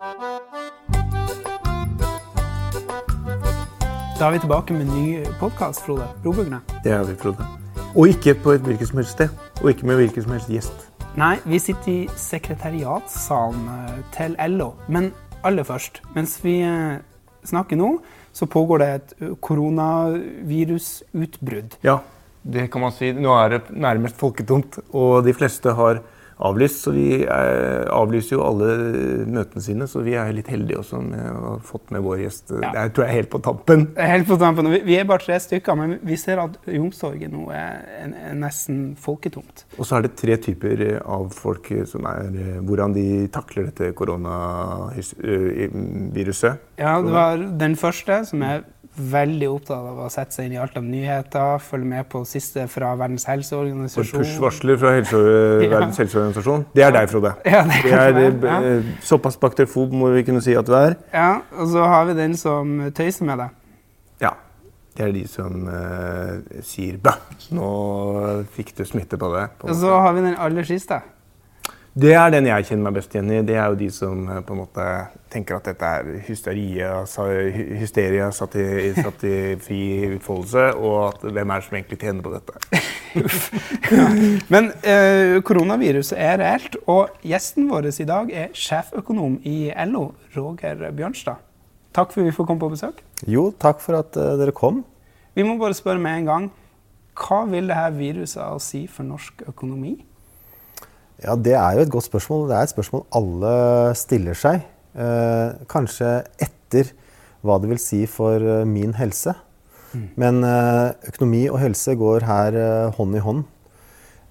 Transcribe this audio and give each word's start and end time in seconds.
Da 0.00 0.08
er 4.24 4.32
vi 4.32 4.40
tilbake 4.40 4.72
med 4.72 4.86
en 4.86 4.94
ny 4.96 5.20
podkast, 5.36 5.84
Frode. 5.84 6.08
Brobyggene. 6.24 6.64
Det 6.80 6.88
er 6.96 7.04
vi, 7.04 7.12
Frode. 7.20 7.44
Og 7.92 8.08
ikke 8.08 8.32
på 8.40 8.56
et 8.56 8.64
hvilket 8.64 8.88
som 8.88 8.96
helst 9.02 9.12
sted. 9.18 9.28
Og 9.60 9.68
ikke 9.74 9.84
med 9.90 10.00
hvilken 10.00 10.24
som 10.24 10.32
helst 10.32 10.48
gjest. 10.48 10.72
Nei, 11.20 11.36
vi 11.44 11.60
sitter 11.60 11.92
i 11.92 12.08
sekretariatssalen 12.16 13.68
eh, 13.74 14.00
til 14.14 14.32
LO. 14.54 14.70
Men 14.88 15.12
aller 15.44 15.64
først, 15.68 16.00
mens 16.14 16.40
vi 16.40 16.64
eh, 16.64 17.04
snakker 17.44 17.76
nå, 17.76 18.00
så 18.32 18.48
pågår 18.48 18.78
det 18.80 18.88
et 18.94 19.12
eh, 19.20 19.36
koronavirusutbrudd. 19.36 21.76
Ja, 21.84 22.00
det 22.40 22.72
kan 22.72 22.80
man 22.86 22.92
si. 22.96 23.12
Nå 23.12 23.36
er 23.36 23.48
det 23.58 23.68
nærmest 23.68 24.16
folketomt, 24.16 24.80
og 24.96 25.28
de 25.28 25.36
fleste 25.36 25.76
har 25.76 26.00
avlyst. 26.40 26.84
Så 26.84 26.90
vi 26.94 27.24
eh, 27.24 27.84
avlyser 27.92 28.36
jo 28.36 28.42
alle 28.46 28.66
møtene 29.30 29.62
sine, 29.64 29.86
så 29.90 29.98
vi 30.04 30.14
er 30.18 30.32
litt 30.36 30.50
heldige 30.52 30.78
også 30.82 30.98
med 31.04 31.24
å 31.30 31.32
ha 31.44 31.54
fått 31.64 31.86
med 31.94 32.00
vår 32.06 32.16
gjest. 32.24 32.44
Ja. 32.54 32.58
Det 32.76 32.84
tror 32.96 33.04
jeg 33.06 33.12
er 33.12 33.18
helt 33.20 33.32
på 33.32 33.40
tampen. 33.44 33.80
Helt 33.98 34.26
på 34.28 34.36
tampen. 34.40 34.64
Vi, 34.74 34.80
vi 34.86 34.94
er 35.00 35.06
bare 35.08 35.22
tre 35.24 35.36
stykker, 35.42 35.74
men 35.78 35.88
vi 36.06 36.16
ser 36.20 36.36
at 36.42 36.52
Youngstorget 36.70 37.30
nå 37.32 37.42
er, 37.54 37.72
er, 38.06 38.34
nesten 38.40 38.76
folketomt. 39.00 39.56
Og 39.78 39.84
så 39.86 39.92
er 39.98 40.02
det 40.06 40.12
tre 40.20 40.34
typer 40.40 40.76
av 41.00 41.24
folk 41.36 41.64
som 41.90 42.02
er 42.10 42.20
eh, 42.30 42.58
Hvordan 42.70 42.90
de 42.94 43.06
takler 43.32 43.62
dette 43.70 43.86
koronaviruset. 43.98 46.54
Ja, 46.80 46.92
det 47.02 47.12
var 47.14 47.36
den 47.60 47.74
første, 47.78 48.14
som 48.28 48.38
er 48.46 48.58
veldig 49.00 49.48
opptatt 49.50 49.86
av 49.90 49.98
å 50.04 50.08
sette 50.12 50.34
seg 50.36 50.46
inn 50.48 50.52
i 50.54 50.58
alt 50.60 50.76
av 50.76 50.84
nyheter, 50.84 51.58
følge 51.64 51.88
med 51.92 52.08
på 52.12 52.20
siste 52.28 52.66
fra 52.70 52.92
Verdens 53.00 53.24
helseorganisasjon. 53.28 54.20
push-varsler 54.20 54.76
fra 54.80 54.92
helse, 54.96 55.20
Verdens 55.74 55.98
helseorganisasjon. 56.02 56.66
Det 56.76 56.84
er 56.86 56.92
deg, 56.96 57.08
Frode. 57.12 57.32
Ja, 57.48 57.62
det 57.68 57.80
Det 57.82 57.90
kan 57.90 57.98
er 57.98 58.12
være, 58.18 58.52
ja. 58.52 58.60
eh, 58.80 58.92
såpass 59.02 59.36
bakteriofob 59.40 59.92
må 59.96 60.12
vi 60.14 60.22
kunne 60.28 60.42
si 60.44 60.54
at 60.58 60.66
du 60.68 60.74
er. 60.78 60.96
Ja, 61.14 61.40
og 61.56 61.68
så 61.72 61.84
har 61.88 62.04
vi 62.10 62.14
den 62.20 62.36
som 62.36 62.76
tøyser 62.94 63.24
med 63.30 63.38
deg. 63.44 63.56
Ja. 64.20 64.34
Det 64.96 65.06
er 65.06 65.12
de 65.14 65.22
som 65.30 65.68
eh, 65.70 66.60
sier 66.66 66.96
'bæ, 66.98 67.12
nå 67.56 67.68
fikk 68.52 68.74
du 68.76 68.84
smitte 68.84 69.16
på 69.16 69.28
det'. 69.32 69.48
på 69.58 69.68
Og 69.70 69.74
så 69.78 69.94
har 70.02 70.12
vi 70.12 70.20
den 70.26 70.36
aller 70.36 70.66
siste. 70.66 70.98
Det 71.90 72.12
er 72.14 72.28
den 72.30 72.46
jeg 72.46 72.68
kjenner 72.68 72.86
meg 72.86 72.98
best 73.00 73.14
igjen 73.16 73.30
i. 73.34 73.40
Det 73.42 73.56
er 73.58 73.72
jo 73.72 73.78
de 73.80 73.88
som 73.90 74.20
eh, 74.30 74.38
på 74.46 74.54
en 74.54 74.60
måte 74.60 74.84
tenker 75.32 75.56
at 75.56 75.66
dette 75.66 75.88
er 75.98 76.10
hysteria, 76.28 76.92
hysteria 77.80 78.28
satt 78.34 78.54
i, 78.62 78.66
satt 78.94 79.24
i 79.26 79.34
fri 79.58 79.80
utfoldelse, 80.14 80.68
og 80.78 80.98
at 81.08 81.24
hvem 81.26 81.50
er 81.50 81.62
det 81.62 81.66
som 81.66 81.78
egentlig 81.80 81.98
tjener 81.98 82.22
på 82.22 82.34
dette? 82.36 82.82
Men 84.54 84.70
eh, 84.86 85.40
koronaviruset 85.46 86.14
er 86.14 86.38
reelt, 86.44 86.78
og 86.86 87.10
gjesten 87.26 87.66
vår 87.70 87.90
i 87.90 88.06
dag 88.06 88.30
er 88.44 88.54
sjeføkonom 88.54 89.40
i 89.42 89.72
LO, 89.90 90.12
Roger 90.36 90.86
Bjørnstad. 90.94 91.42
Takk 91.90 92.14
for 92.14 92.22
at 92.22 92.30
vi 92.30 92.36
får 92.36 92.46
komme 92.46 92.62
på 92.62 92.70
besøk. 92.70 93.02
Jo, 93.26 93.48
takk 93.58 93.82
for 93.82 93.98
at 93.98 94.14
uh, 94.14 94.36
dere 94.38 94.54
kom. 94.54 94.84
Vi 95.34 95.42
må 95.42 95.56
bare 95.58 95.74
spørre 95.74 95.98
med 95.98 96.20
en 96.20 96.28
gang. 96.28 96.46
Hva 97.18 97.42
vil 97.50 97.66
dette 97.66 97.98
viruset 97.98 98.62
si 98.62 98.84
for 98.86 99.08
norsk 99.08 99.42
økonomi? 99.50 99.96
Ja, 101.20 101.36
Det 101.36 101.54
er 101.54 101.76
jo 101.76 101.84
et 101.84 101.92
godt 101.92 102.08
spørsmål. 102.08 102.48
Det 102.48 102.56
er 102.56 102.62
et 102.68 102.74
spørsmål 102.74 103.04
alle 103.12 103.54
stiller 103.94 104.34
seg. 104.34 104.64
Eh, 104.96 105.52
kanskje 105.70 106.24
etter 106.40 106.92
hva 107.44 107.58
det 107.60 107.70
vil 107.70 107.80
si 107.80 108.04
for 108.10 108.40
eh, 108.40 108.66
min 108.68 108.94
helse. 108.98 109.34
Men 110.20 110.44
eh, 110.46 110.92
økonomi 111.10 111.46
og 111.50 111.58
helse 111.62 111.96
går 111.98 112.26
her 112.28 112.58
eh, 112.58 112.92
hånd 112.94 113.16
i 113.18 113.22
hånd. 113.24 113.42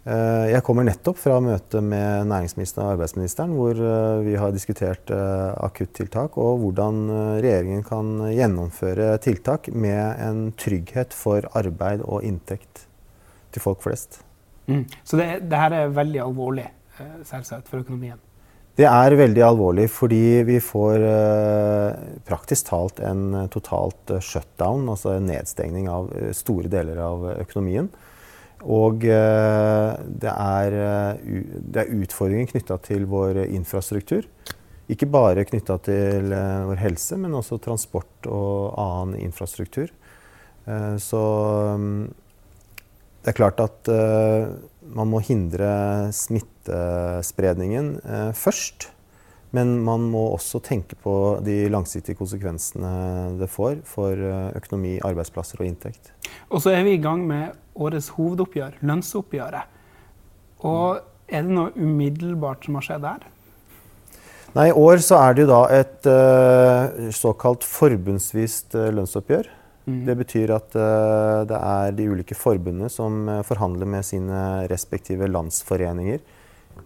Eh, 0.09 0.45
jeg 0.53 0.63
kommer 0.65 0.87
nettopp 0.87 1.19
fra 1.19 1.39
møte 1.43 1.81
med 1.83 2.29
næringsministeren 2.31 2.87
og 2.87 2.95
arbeidsministeren, 2.95 3.55
hvor 3.57 3.81
vi 4.25 4.37
har 4.39 4.55
diskutert 4.55 5.11
akuttiltak 5.11 6.37
og 6.39 6.63
hvordan 6.63 7.03
regjeringen 7.43 7.83
kan 7.87 8.15
gjennomføre 8.31 9.11
tiltak 9.23 9.71
med 9.73 10.23
en 10.23 10.41
trygghet 10.59 11.15
for 11.15 11.45
arbeid 11.59 12.05
og 12.05 12.25
inntekt 12.27 12.85
til 13.53 13.65
folk 13.65 13.83
flest. 13.83 14.21
Så 15.03 15.17
det, 15.17 15.31
det 15.49 15.58
her 15.59 15.73
er 15.73 15.95
veldig 15.95 16.19
alvorlig, 16.21 16.67
selvsagt, 17.27 17.70
for 17.70 17.83
økonomien. 17.83 18.20
Det 18.80 18.86
er 18.87 19.15
veldig 19.20 19.42
alvorlig 19.43 19.89
fordi 19.92 20.42
vi 20.48 20.60
får 20.64 21.04
eh, 21.04 22.04
praktisk 22.27 22.70
talt 22.70 23.02
en 23.04 23.26
eh, 23.42 23.49
totalt 23.52 24.14
eh, 24.14 24.21
shutdown, 24.23 24.86
altså 24.93 25.17
en 25.17 25.27
nedstengning 25.27 25.89
av 25.92 26.08
eh, 26.15 26.32
store 26.38 26.71
deler 26.71 27.02
av 27.04 27.26
økonomien. 27.33 27.89
Og 28.64 29.04
eh, 29.08 29.89
det, 30.23 30.32
er, 30.32 30.77
eh, 30.86 31.43
det 31.59 31.83
er 31.83 31.99
utfordringer 32.05 32.54
knytta 32.54 32.80
til 32.88 33.04
vår 33.11 33.42
infrastruktur. 33.48 34.27
Ikke 34.89 35.09
bare 35.11 35.45
knytta 35.45 35.77
til 35.86 36.32
eh, 36.33 36.64
vår 36.71 36.80
helse, 36.86 37.20
men 37.20 37.36
også 37.36 37.59
transport 37.61 38.32
og 38.32 38.80
annen 38.80 39.20
infrastruktur. 39.27 39.92
Eh, 40.65 40.95
så 41.04 41.23
mm, 41.76 42.02
det 43.23 43.33
er 43.33 43.38
klart 43.38 43.59
at 43.64 43.92
eh, 43.92 44.48
man 44.95 45.10
må 45.11 45.22
hindre 45.23 45.70
smittespredningen 46.16 47.94
eh, 48.04 48.32
først. 48.38 48.89
Men 49.55 49.80
man 49.82 50.04
må 50.11 50.27
også 50.36 50.60
tenke 50.61 50.94
på 51.02 51.14
de 51.42 51.64
langsiktige 51.73 52.17
konsekvensene 52.20 52.92
det 53.39 53.50
får 53.50 53.80
for 53.89 54.14
eh, 54.14 54.52
økonomi, 54.60 55.00
arbeidsplasser 55.05 55.64
og 55.64 55.70
inntekt. 55.70 56.11
Og 56.54 56.61
så 56.61 56.76
er 56.76 56.86
vi 56.86 56.98
i 56.98 57.02
gang 57.02 57.26
med 57.27 57.58
årets 57.80 58.11
hovedoppgjør, 58.17 58.77
lønnsoppgjøret. 58.86 59.76
Og 60.70 61.02
er 61.30 61.45
det 61.45 61.56
noe 61.56 61.73
umiddelbart 61.77 62.66
som 62.66 62.77
har 62.77 62.86
skjedd 62.86 63.06
der? 63.06 63.27
Nei, 64.56 64.70
I 64.71 64.77
år 64.77 65.02
så 65.06 65.17
er 65.21 65.36
det 65.36 65.45
jo 65.45 65.52
da 65.52 65.61
et 65.77 66.10
eh, 66.10 67.10
såkalt 67.14 67.66
forbundsvist 67.66 68.77
eh, 68.77 68.89
lønnsoppgjør. 69.89 70.08
Det 70.10 70.17
betyr 70.23 70.54
at 70.55 70.77
uh, 70.80 71.45
det 71.50 71.60
er 71.60 71.95
de 71.98 72.10
ulike 72.14 72.38
forbundene 72.38 72.89
som 72.94 73.30
eh, 73.30 73.45
forhandler 73.48 73.89
med 73.89 74.05
sine 74.08 74.42
respektive 74.72 75.30
landsforeninger. 75.30 76.20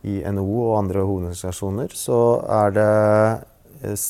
I 0.04 0.20
NHO 0.34 0.60
og 0.68 0.78
andre 0.82 1.04
hovedorganisasjoner 1.06 1.94
så 1.96 2.20
er 2.62 2.74
det 2.76 2.88
eh, 3.86 4.08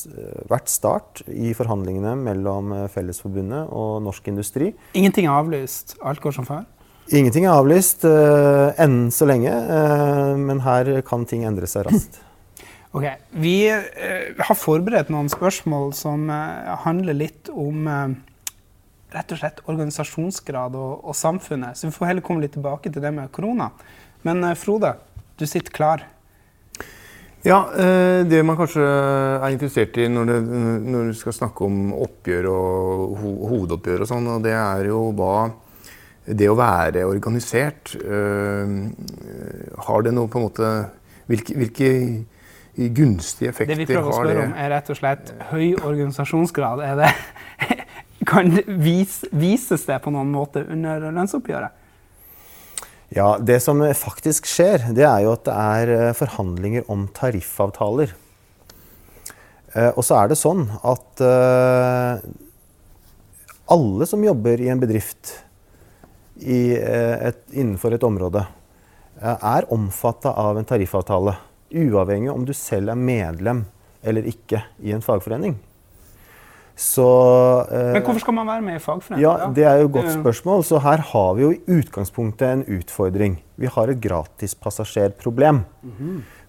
vært 0.50 0.70
start 0.72 1.24
i 1.28 1.52
forhandlingene 1.54 2.14
mellom 2.18 2.72
Fellesforbundet 2.90 3.68
og 3.70 4.00
Norsk 4.06 4.30
Industri. 4.32 4.72
Ingenting 4.94 5.28
er 5.28 5.36
avlyst. 5.36 5.98
Alt 6.02 6.22
går 6.24 6.38
som 6.38 6.48
før. 6.48 6.64
Ingenting 7.12 7.44
er 7.44 7.52
avlyst 7.52 8.06
uh, 8.08 8.72
enn 8.80 9.10
så 9.12 9.26
lenge, 9.28 9.52
uh, 9.52 10.32
men 10.40 10.62
her 10.64 10.88
kan 11.04 11.26
ting 11.28 11.44
endre 11.48 11.68
seg 11.70 11.88
raskt. 11.90 12.20
Ok, 12.94 13.08
Vi 13.42 13.66
uh, 13.66 14.38
har 14.38 14.54
forberedt 14.54 15.08
noen 15.10 15.26
spørsmål 15.26 15.88
som 15.98 16.28
handler 16.84 17.16
litt 17.18 17.50
om 17.50 17.88
rett 19.14 19.34
og 19.34 19.40
slett 19.40 19.62
organisasjonsgrad 19.70 20.74
og, 20.78 21.04
og 21.04 21.16
samfunnet. 21.16 21.78
Så 21.78 21.88
vi 21.88 21.94
får 21.94 22.10
heller 22.10 22.24
komme 22.26 22.44
litt 22.44 22.54
tilbake 22.56 22.92
til 22.92 23.04
det 23.04 23.12
med 23.14 23.32
korona. 23.34 23.70
Men 24.26 24.42
eh, 24.44 24.58
Frode, 24.58 24.94
du 25.38 25.46
sitter 25.46 25.74
klar. 25.74 26.04
Ja, 27.44 27.58
eh, 27.76 28.24
Det 28.26 28.40
man 28.46 28.56
kanskje 28.56 28.84
er 28.84 29.50
interessert 29.52 29.98
i 30.00 30.08
når, 30.08 30.30
det, 30.32 30.38
når 30.88 31.10
du 31.12 31.18
skal 31.18 31.36
snakke 31.36 31.66
om 31.66 31.92
oppgjør 32.06 32.48
og 32.52 33.18
ho 33.20 33.34
hovedoppgjør 33.52 34.06
og 34.06 34.10
sånn, 34.10 34.30
og 34.36 34.46
det 34.46 34.56
er 34.56 34.88
jo 34.88 35.10
hva 35.12 35.36
det 36.24 36.48
å 36.48 36.56
være 36.56 37.02
organisert 37.04 37.92
eh, 38.00 38.70
Har 39.84 40.06
det 40.06 40.14
noe 40.16 40.30
på 40.32 40.40
en 40.40 40.46
måte 40.46 40.70
Hvilke, 41.28 41.52
hvilke 41.60 41.90
gunstige 42.96 43.52
Det 43.52 43.68
Det 43.68 43.76
vi 43.82 43.86
prøver 43.90 44.08
å 44.08 44.16
spørre 44.16 44.46
om, 44.48 44.54
er 44.56 44.72
rett 44.72 44.88
og 44.90 44.98
slett 44.98 45.34
høy 45.52 45.74
organisasjonsgrad. 45.76 46.80
Er 46.82 46.96
det, 46.98 47.10
kan 48.34 48.50
vis, 48.82 49.22
vises 49.30 49.86
det 49.86 50.00
på 50.04 50.12
noen 50.14 50.32
måte 50.34 50.64
under 50.66 51.08
lønnsoppgjøret? 51.14 51.80
Ja, 53.14 53.36
Det 53.38 53.60
som 53.62 53.78
faktisk 53.94 54.48
skjer, 54.50 54.88
det 54.96 55.04
er 55.06 55.22
jo 55.22 55.34
at 55.36 55.44
det 55.46 55.54
er 55.54 55.92
eh, 55.94 56.14
forhandlinger 56.18 56.88
om 56.90 57.06
tariffavtaler. 57.14 58.14
Eh, 59.74 59.92
Og 59.94 60.02
så 60.02 60.18
er 60.18 60.32
det 60.32 60.40
sånn 60.40 60.64
at 60.82 61.22
eh, 61.22 62.24
alle 63.70 64.08
som 64.10 64.24
jobber 64.24 64.60
i 64.60 64.70
en 64.72 64.82
bedrift 64.82 65.40
et, 66.44 67.38
innenfor 67.54 67.94
et 67.94 68.02
område, 68.04 68.42
er 69.22 69.68
omfatta 69.72 70.32
av 70.34 70.58
en 70.58 70.66
tariffavtale. 70.66 71.36
Uavhengig 71.70 72.32
om 72.32 72.42
du 72.44 72.50
selv 72.58 72.90
er 72.90 72.98
medlem 72.98 73.62
eller 74.02 74.26
ikke 74.28 74.64
i 74.82 74.92
en 74.92 75.04
fagforening. 75.06 75.54
Så 76.74 77.06
eh, 77.70 77.92
Men 77.94 78.02
hvorfor 78.02 78.24
skal 78.24 78.34
man 78.34 78.48
være 78.50 78.62
med 78.66 78.80
i 78.80 78.82
fagforening? 78.82 79.22
ja. 79.22 79.50
Det 79.54 79.64
er 79.64 79.78
jo 79.78 79.86
et 79.86 79.94
godt 79.94 80.12
spørsmål. 80.16 80.64
Så 80.66 80.80
her 80.82 81.04
har 81.12 81.34
vi 81.34 81.44
jo 81.44 81.50
i 81.54 81.60
utgangspunktet 81.78 82.48
en 82.48 82.64
utfordring. 82.80 83.38
Vi 83.56 83.70
har 83.70 83.92
et 83.92 84.00
gratispassasjerproblem. 84.02 85.62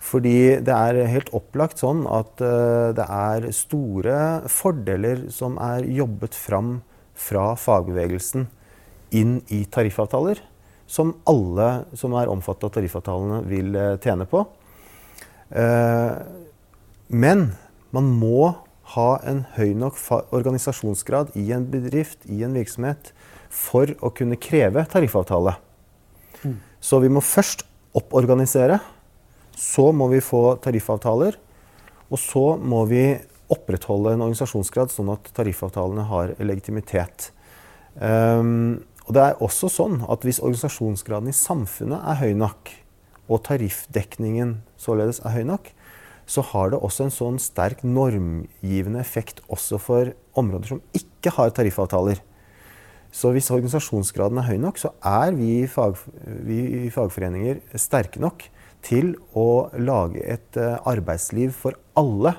Fordi 0.05 0.57
det 0.61 0.73
er 0.73 1.07
helt 1.09 1.31
opplagt 1.33 1.81
sånn 1.81 2.03
at 2.09 2.41
eh, 2.41 2.89
det 2.97 3.05
er 3.05 3.47
store 3.53 4.17
fordeler 4.51 5.27
som 5.33 5.57
er 5.61 5.85
jobbet 5.85 6.37
fram 6.37 6.79
fra 7.15 7.53
fagbevegelsen 7.57 8.45
inn 9.15 9.39
i 9.53 9.63
tariffavtaler, 9.71 10.41
som 10.85 11.15
alle 11.29 11.85
som 11.97 12.13
er 12.19 12.29
omfattet 12.29 12.67
av 12.67 12.75
tariffavtalene, 12.75 13.41
vil 13.49 13.77
eh, 13.79 13.95
tjene 14.03 14.27
på. 14.29 14.43
Eh, 15.49 16.13
men 17.09 17.47
man 17.95 18.09
må 18.19 18.51
ha 18.93 19.07
en 19.25 19.45
høy 19.55 19.73
nok 19.77 19.97
organisasjonsgrad 20.35 21.33
i 21.39 21.47
en 21.55 21.65
bedrift, 21.71 22.25
i 22.29 22.43
en 22.45 22.53
virksomhet, 22.57 23.11
for 23.49 23.89
å 24.03 24.11
kunne 24.13 24.37
kreve 24.41 24.83
tariffavtale. 24.91 25.55
Mm. 26.43 26.59
Så 26.83 26.99
vi 27.01 27.09
må 27.09 27.23
først 27.23 27.65
opporganisere. 27.97 28.79
Så 29.55 29.89
må 29.95 30.09
vi 30.11 30.19
få 30.23 30.57
tariffavtaler. 30.61 31.39
Og 32.11 32.21
så 32.21 32.43
må 32.61 32.83
vi 32.89 33.15
opprettholde 33.51 34.15
en 34.15 34.25
organisasjonsgrad, 34.25 34.91
sånn 34.93 35.13
at 35.13 35.29
tariffavtalene 35.37 36.05
har 36.09 36.33
legitimitet. 36.41 37.31
Um, 37.95 38.83
og 39.05 39.13
det 39.15 39.21
er 39.21 39.43
også 39.45 39.69
sånn 39.69 39.99
at 40.09 40.25
hvis 40.25 40.41
organisasjonsgraden 40.41 41.29
i 41.29 41.37
samfunnet 41.37 42.01
er 42.01 42.21
høy 42.23 42.33
nok, 42.37 42.73
og 43.25 43.41
tariffdekningen 43.45 44.59
således 44.81 45.21
er 45.25 45.37
høy 45.37 45.45
nok, 45.49 45.71
så 46.25 46.41
har 46.51 46.71
det 46.73 46.81
også 46.81 47.05
en 47.05 47.13
sånn 47.13 47.41
sterk 47.41 47.83
normgivende 47.85 49.01
effekt 49.01 49.43
også 49.51 49.79
for 49.81 50.13
områder 50.37 50.73
som 50.73 50.81
ikke 50.97 51.33
har 51.37 51.53
tariffavtaler. 51.53 52.21
Så 53.15 53.31
hvis 53.31 53.47
organisasjonsgraden 53.53 54.41
er 54.41 54.49
høy 54.49 54.57
nok, 54.59 54.79
så 54.81 54.91
er 55.05 55.31
vi, 55.37 55.63
fag, 55.71 55.95
fagforeninger 56.91 57.61
sterke 57.79 58.19
nok 58.19 58.43
til 58.85 59.13
å 59.37 59.69
lage 59.79 60.21
et 60.21 60.59
uh, 60.59 60.81
arbeidsliv 60.85 61.53
for 61.55 61.77
alle 61.97 62.35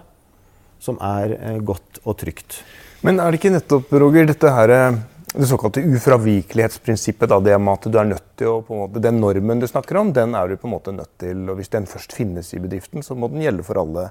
som 0.83 0.99
er 1.03 1.33
uh, 1.39 1.57
godt 1.65 2.03
og 2.05 2.19
trygt. 2.21 2.61
Men 3.07 3.23
er 3.23 3.33
det 3.33 3.41
ikke 3.41 3.55
nettopp, 3.55 3.95
Roger, 4.03 4.27
dette 4.29 4.51
her 4.51 4.73
eh, 4.73 4.99
det 5.41 5.47
såkalte 5.51 5.81
ufravikelighetsprinsippet, 5.81 7.29
da, 7.29 7.41
det 7.41 7.59
med 7.61 7.73
at 7.75 7.85
du 7.93 7.99
er 8.01 8.05
nødt 8.09 8.37
til 8.41 8.47
å 8.49 8.63
på 8.65 8.75
en 8.75 8.81
måte, 8.85 9.01
Den 9.05 9.21
normen 9.21 9.61
du 9.61 9.67
snakker 9.69 9.97
om, 10.01 10.13
den 10.17 10.35
er 10.39 10.45
du 10.49 10.55
på 10.57 10.67
en 10.69 10.77
måte 10.77 10.91
nødt 10.97 11.15
til 11.21 11.51
og 11.51 11.57
Hvis 11.59 11.75
den 11.75 11.87
først 11.87 12.11
finnes 12.17 12.55
i 12.55 12.63
bedriften, 12.63 13.01
så 13.03 13.15
må 13.15 13.25
den 13.33 13.43
gjelde 13.45 13.63
for 13.67 13.77
alle. 13.83 14.05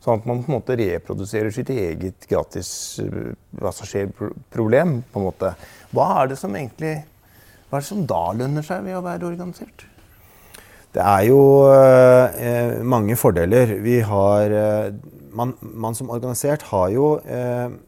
Sånn 0.00 0.18
at 0.20 0.26
man 0.28 0.42
på 0.44 0.48
en 0.50 0.58
måte 0.58 0.78
reproduserer 0.80 1.50
sitt 1.52 1.70
eget 1.74 2.18
gratispassasjerproblem. 2.30 4.90
på 5.12 5.16
en 5.20 5.28
måte. 5.28 5.48
Hva 5.92 6.06
er 6.22 6.26
det 6.32 6.38
som 6.40 6.52
egentlig 6.56 6.94
hva 7.70 7.78
er 7.78 7.82
det 7.84 7.92
som 7.92 8.06
da 8.06 8.32
lønner 8.34 8.62
seg 8.66 8.82
ved 8.82 8.96
å 8.98 9.04
være 9.04 9.26
organisert? 9.28 9.86
Det 10.90 11.02
er 11.06 11.22
jo 11.28 11.38
eh, 11.70 12.82
mange 12.82 13.14
fordeler. 13.14 13.78
Vi 13.78 14.02
har 14.02 14.50
eh, 14.50 14.90
man, 15.30 15.54
man, 15.60 15.94
som 15.94 16.10
organisert 16.10 16.66
har 16.72 16.90
jo 16.90 17.22
eh, 17.22 17.70
Eh, 17.70 17.78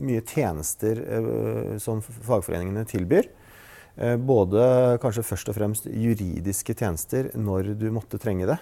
mye 0.00 0.22
tjenester 0.26 1.00
eh, 1.04 1.78
som 1.82 2.02
fagforeningene 2.02 2.84
tilbyr. 2.88 3.28
Eh, 3.96 4.16
både 4.16 4.98
kanskje 5.02 5.26
først 5.26 5.50
og 5.52 5.58
fremst 5.58 5.88
juridiske 5.88 6.76
tjenester 6.76 7.30
når 7.38 7.74
du 7.78 7.90
måtte 7.94 8.20
trenge 8.22 8.48
det. 8.50 8.60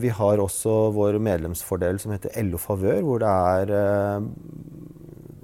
Vi 0.00 0.08
har 0.16 0.40
også 0.40 0.72
vår 0.96 1.18
medlemsfordel 1.20 1.98
som 2.00 2.14
heter 2.14 2.32
LO 2.46 2.56
Favør, 2.58 3.02
hvor 3.04 3.20
det 3.20 3.28
er 3.28 4.22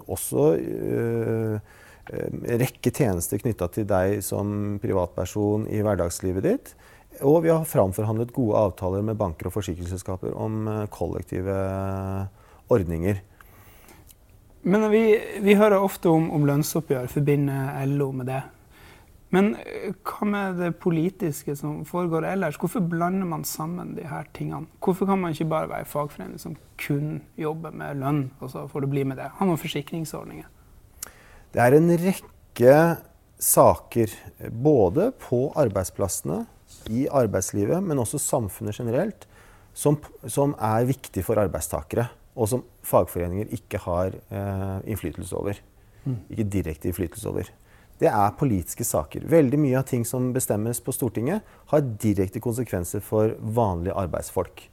også 0.08 0.46
rekke 2.64 2.94
tjenester 2.96 3.42
knytta 3.44 3.68
til 3.74 3.84
deg 3.86 4.24
som 4.24 4.80
privatperson 4.80 5.68
i 5.68 5.82
hverdagslivet 5.84 6.48
ditt. 6.48 6.72
Og 7.28 7.42
vi 7.44 7.52
har 7.52 7.68
framforhandlet 7.68 8.32
gode 8.34 8.56
avtaler 8.56 9.04
med 9.04 9.20
banker 9.20 9.50
og 9.50 9.58
forsikringsselskaper 9.58 10.32
om 10.32 10.64
kollektive 10.96 11.60
ordninger. 12.72 13.20
Men 14.66 14.88
vi, 14.90 15.02
vi 15.46 15.54
hører 15.54 15.78
ofte 15.78 16.10
om, 16.10 16.24
om, 16.34 16.44
lønnsoppgjør, 16.48 17.06
forbinder 17.12 17.84
LO 17.86 18.08
med 18.18 18.26
det. 18.26 18.40
Men 19.34 19.52
eh, 19.60 19.92
hva 20.06 20.26
med 20.26 20.58
det 20.58 20.72
politiske 20.82 21.54
som 21.58 21.84
foregår 21.86 22.26
ellers? 22.32 22.58
Hvorfor 22.58 22.82
blander 22.82 23.28
man 23.30 23.44
sammen 23.46 23.94
de 23.94 24.08
her 24.10 24.26
tingene? 24.34 24.66
Hvorfor 24.82 25.06
kan 25.06 25.22
man 25.22 25.36
ikke 25.36 25.46
bare 25.52 25.70
være 25.70 25.86
fagforening 25.86 26.42
som 26.42 26.58
kun 26.82 27.20
jobber 27.38 27.78
med 27.78 28.02
lønn, 28.02 28.24
og 28.40 28.50
så 28.56 28.66
får 28.72 28.86
det 28.86 28.90
bli 28.96 29.06
med 29.06 29.22
det? 29.22 29.30
Ha 29.38 29.46
noen 29.46 29.62
forsikringsordninger. 29.62 30.50
Det 31.54 31.62
er 31.62 31.78
en 31.78 31.94
rekke 32.02 32.76
saker, 33.38 34.18
både 34.50 35.12
på 35.28 35.44
arbeidsplassene, 35.62 36.42
i 36.90 37.06
arbeidslivet, 37.06 37.78
men 37.86 38.02
også 38.02 38.18
samfunnet 38.18 38.74
generelt, 38.74 39.28
som, 39.76 39.94
som 40.26 40.58
er 40.58 40.90
viktig 40.90 41.22
for 41.22 41.38
arbeidstakere 41.38 42.10
og 42.36 42.50
som 42.50 42.64
fagforeninger 42.84 43.52
ikke 43.56 43.80
har 43.86 44.12
eh, 44.28 44.78
innflytelse 44.84 45.36
over. 45.38 45.60
Mm. 46.04 46.18
Ikke 46.30 46.48
direkte 46.52 46.90
innflytelse 46.90 47.30
over. 47.30 47.50
Det 47.96 48.08
er 48.10 48.34
politiske 48.36 48.84
saker. 48.84 49.24
Veldig 49.32 49.58
mye 49.60 49.78
av 49.80 49.86
ting 49.88 50.04
som 50.04 50.28
bestemmes 50.34 50.82
på 50.84 50.92
Stortinget, 50.92 51.44
har 51.72 51.86
direkte 52.02 52.42
konsekvenser 52.44 53.00
for 53.04 53.32
vanlige 53.40 53.96
arbeidsfolk. 53.96 54.66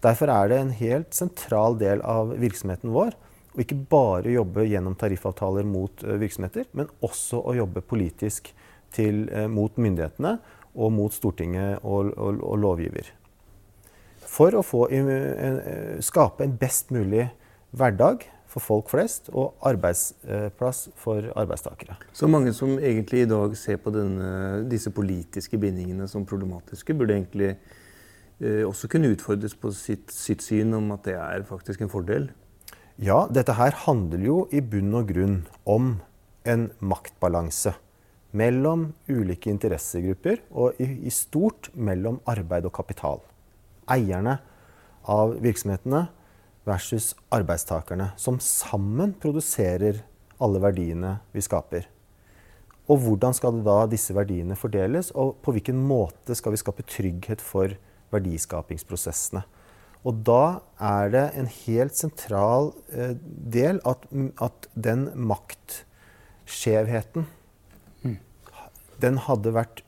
Derfor 0.00 0.32
er 0.32 0.48
det 0.48 0.60
en 0.62 0.72
helt 0.78 1.12
sentral 1.12 1.76
del 1.80 2.00
av 2.08 2.32
virksomheten 2.40 2.94
vår 2.94 3.12
å 3.50 3.60
ikke 3.60 3.76
bare 3.90 4.32
jobbe 4.32 4.64
gjennom 4.70 4.96
tariffavtaler 4.96 5.66
mot 5.66 6.04
uh, 6.06 6.14
virksomheter, 6.22 6.70
men 6.72 6.88
også 7.04 7.42
å 7.42 7.56
jobbe 7.58 7.82
politisk 7.82 8.52
til, 8.94 9.26
eh, 9.30 9.46
mot 9.50 9.76
myndighetene 9.78 10.38
og 10.74 10.92
mot 10.94 11.14
Stortinget 11.14 11.84
og, 11.84 12.14
og, 12.16 12.40
og 12.42 12.56
lovgiver 12.62 13.10
for 14.26 14.56
å 14.56 14.62
få, 14.66 14.86
skape 16.04 16.44
en 16.44 16.56
best 16.60 16.92
mulig 16.94 17.28
hverdag 17.76 18.26
for 18.50 18.62
folk 18.64 18.90
flest 18.90 19.30
og 19.30 19.60
arbeidsplass 19.66 20.88
for 20.98 21.28
arbeidstakere. 21.38 21.96
Så 22.12 22.28
mange 22.30 22.52
som 22.56 22.78
egentlig 22.78 23.24
i 23.24 23.30
dag 23.30 23.54
ser 23.58 23.78
på 23.82 23.92
denne, 23.94 24.64
disse 24.70 24.90
politiske 24.94 25.58
bindingene 25.60 26.08
som 26.10 26.26
problematiske, 26.26 26.96
burde 26.98 27.14
egentlig 27.16 27.52
eh, 27.52 28.64
også 28.66 28.90
kunne 28.90 29.12
utfordres 29.14 29.54
på 29.54 29.70
sitt, 29.76 30.10
sitt, 30.14 30.42
syn 30.42 30.74
om 30.78 30.90
at 30.96 31.06
det 31.06 31.16
er 31.20 31.46
faktisk 31.48 31.84
en 31.84 31.92
fordel? 31.92 32.30
Ja, 33.00 33.24
dette 33.32 33.54
her 33.56 33.76
handler 33.86 34.26
jo 34.26 34.40
i 34.52 34.60
bunn 34.60 34.92
og 34.98 35.08
grunn 35.12 35.38
om 35.64 35.94
en 36.48 36.68
maktbalanse 36.82 37.76
mellom 38.36 38.90
ulike 39.10 39.50
interessegrupper, 39.50 40.42
og 40.50 40.78
i, 40.82 40.86
i 41.06 41.10
stort 41.14 41.70
mellom 41.74 42.20
arbeid 42.30 42.66
og 42.68 42.74
kapital 42.76 43.22
eierne 43.90 44.38
av 45.10 45.36
virksomhetene 45.42 46.06
versus 46.68 47.14
arbeidstakerne, 47.32 48.12
som 48.20 48.38
sammen 48.42 49.14
produserer 49.20 50.02
alle 50.40 50.60
verdiene 50.62 51.18
vi 51.34 51.42
skaper. 51.44 51.88
Og 52.90 52.98
hvordan 53.04 53.34
skal 53.36 53.62
da 53.66 53.84
disse 53.90 54.14
verdiene 54.16 54.56
fordeles, 54.58 55.12
og 55.14 55.36
på 55.44 55.52
hvilken 55.54 55.78
måte 55.86 56.34
skal 56.38 56.52
vi 56.54 56.60
skape 56.62 56.82
trygghet 56.90 57.40
for 57.44 57.76
verdiskapingsprosessene? 58.10 59.44
Og 60.00 60.22
da 60.24 60.60
er 60.80 61.10
det 61.12 61.26
en 61.36 61.48
helt 61.66 61.94
sentral 61.98 62.72
eh, 62.88 63.14
del 63.20 63.80
at, 63.86 64.06
at 64.40 64.68
den 64.72 65.10
maktskjevheten 65.28 67.26
mm. 68.02 68.16
Den 69.04 69.18
hadde 69.26 69.52
vært 69.56 69.84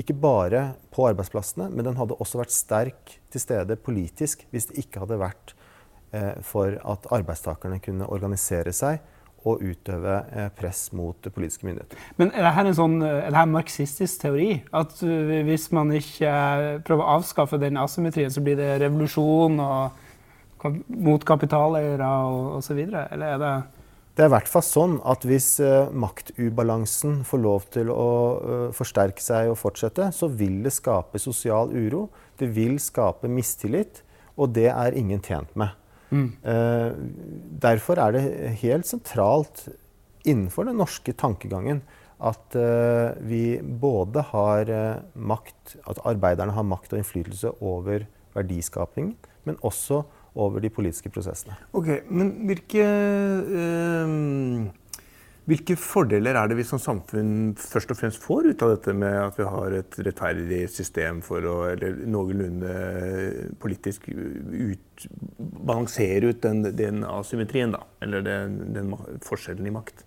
ikke 0.00 0.16
bare 0.18 0.62
på 0.94 1.06
arbeidsplassene, 1.08 1.68
men 1.70 1.86
den 1.86 1.98
hadde 1.98 2.16
også 2.18 2.40
vært 2.40 2.54
sterk 2.54 3.16
til 3.32 3.42
stede 3.42 3.76
politisk 3.78 4.46
hvis 4.52 4.70
det 4.70 4.80
ikke 4.84 5.04
hadde 5.04 5.20
vært 5.20 5.54
eh, 6.12 6.34
for 6.46 6.78
at 6.80 7.06
arbeidstakerne 7.14 7.78
kunne 7.84 8.08
organisere 8.12 8.74
seg 8.76 9.02
og 9.46 9.62
utøve 9.62 10.16
eh, 10.34 10.48
press 10.58 10.88
mot 10.96 11.28
politiske 11.30 11.68
myndigheter. 11.68 12.00
Men 12.18 12.32
er 12.34 12.48
dette 12.48 12.64
en 12.66 12.78
sånn, 12.80 12.96
er 13.04 13.28
dette 13.28 13.46
marxistisk 13.52 14.24
teori? 14.24 14.50
At 14.74 14.98
hvis 15.02 15.68
man 15.76 15.94
ikke 15.94 16.32
prøver 16.86 17.04
å 17.04 17.14
avskaffe 17.20 17.60
den 17.62 17.78
asymmetrien, 17.78 18.32
så 18.34 18.42
blir 18.42 18.58
det 18.58 18.72
revolusjon 18.82 19.62
og, 19.62 20.04
mot 20.90 21.22
kapitaleiere 21.22 22.10
og 22.26 22.58
osv.? 22.58 22.80
Eller 22.82 23.36
er 23.36 23.42
det 23.42 23.54
det 24.16 24.24
er 24.24 24.30
i 24.30 24.32
hvert 24.32 24.48
fall 24.48 24.64
sånn 24.64 24.94
at 25.04 25.26
hvis 25.28 25.58
uh, 25.60 25.92
maktubalansen 25.92 27.18
får 27.28 27.40
lov 27.42 27.66
til 27.74 27.90
å 27.92 28.10
uh, 28.40 28.52
forsterke 28.76 29.20
seg 29.20 29.50
og 29.52 29.58
fortsette, 29.60 30.08
så 30.16 30.30
vil 30.32 30.62
det 30.64 30.72
skape 30.72 31.20
sosial 31.20 31.74
uro. 31.76 32.06
Det 32.40 32.48
vil 32.56 32.78
skape 32.80 33.28
mistillit, 33.28 34.00
og 34.40 34.54
det 34.56 34.70
er 34.72 34.96
ingen 34.96 35.20
tjent 35.20 35.52
med. 35.60 35.76
Mm. 36.08 36.30
Uh, 36.40 36.96
derfor 37.60 38.00
er 38.00 38.16
det 38.16 38.24
helt 38.62 38.88
sentralt 38.88 39.66
innenfor 40.24 40.70
den 40.70 40.80
norske 40.80 41.12
tankegangen 41.12 41.84
at 42.16 42.56
vi 43.28 43.58
både 43.60 44.22
har 44.30 44.70
makt, 45.12 45.74
at 45.84 45.98
arbeiderne 46.08 46.54
har 46.56 46.64
makt 46.64 46.94
og 46.94 47.02
innflytelse 47.02 47.50
over 47.60 48.06
verdiskapingen, 48.32 49.12
men 49.44 49.58
også 49.60 50.00
over 50.36 50.62
de 50.62 50.70
politiske 50.72 51.10
prosessene. 51.12 51.56
Ok, 51.76 51.88
Men 52.10 52.32
hvilke, 52.48 52.84
øh, 53.60 54.66
hvilke 55.46 55.76
fordeler 55.78 56.36
er 56.36 56.50
det 56.50 56.58
vi 56.58 56.66
som 56.66 56.80
samfunn 56.82 57.54
først 57.60 57.92
og 57.94 58.00
fremst 58.00 58.22
får 58.22 58.50
ut 58.50 58.64
av 58.66 58.74
dette 58.74 58.94
med 58.96 59.14
at 59.20 59.38
vi 59.38 59.46
har 59.46 59.78
et 59.78 59.98
rettferdig 60.08 60.62
system 60.72 61.22
for 61.24 61.46
å 61.46 61.56
eller 61.70 62.02
noenlunde 62.10 62.74
politisk 63.62 64.08
ut, 64.10 65.06
balansere 65.38 66.32
ut 66.32 66.42
den, 66.42 66.66
den 66.76 67.04
asymmetrien, 67.06 67.72
da? 67.76 67.84
Eller 68.02 68.26
den, 68.26 68.60
den, 68.76 68.92
forskjellen 69.24 69.66
i 69.70 69.74
makt? 69.74 70.04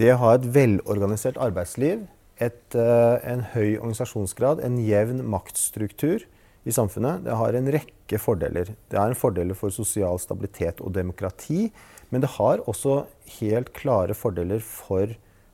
Det 0.00 0.14
å 0.14 0.20
ha 0.24 0.34
et 0.38 0.48
velorganisert 0.54 1.36
arbeidsliv, 1.36 2.06
et, 2.42 2.74
øh, 2.74 3.18
en 3.28 3.44
høy 3.52 3.76
organisasjonsgrad, 3.76 4.62
en 4.64 4.80
jevn 4.82 5.20
maktstruktur 5.30 6.24
i 6.64 6.72
samfunnet, 6.74 7.26
det 7.26 7.36
har 7.36 7.58
en 7.58 7.68
rekke 7.74 8.01
rekke 8.12 8.20
fordeler. 8.20 8.74
Det 8.90 8.98
er 8.98 9.10
en 9.10 9.16
fordel 9.16 9.54
for 9.54 9.70
sosial 9.70 10.18
stabilitet 10.18 10.80
og 10.80 10.92
demokrati, 10.94 11.72
men 12.10 12.20
det 12.20 12.36
har 12.38 12.60
også 12.68 13.06
helt 13.40 13.72
klare 13.72 14.14
fordeler 14.14 14.60
for 14.60 15.06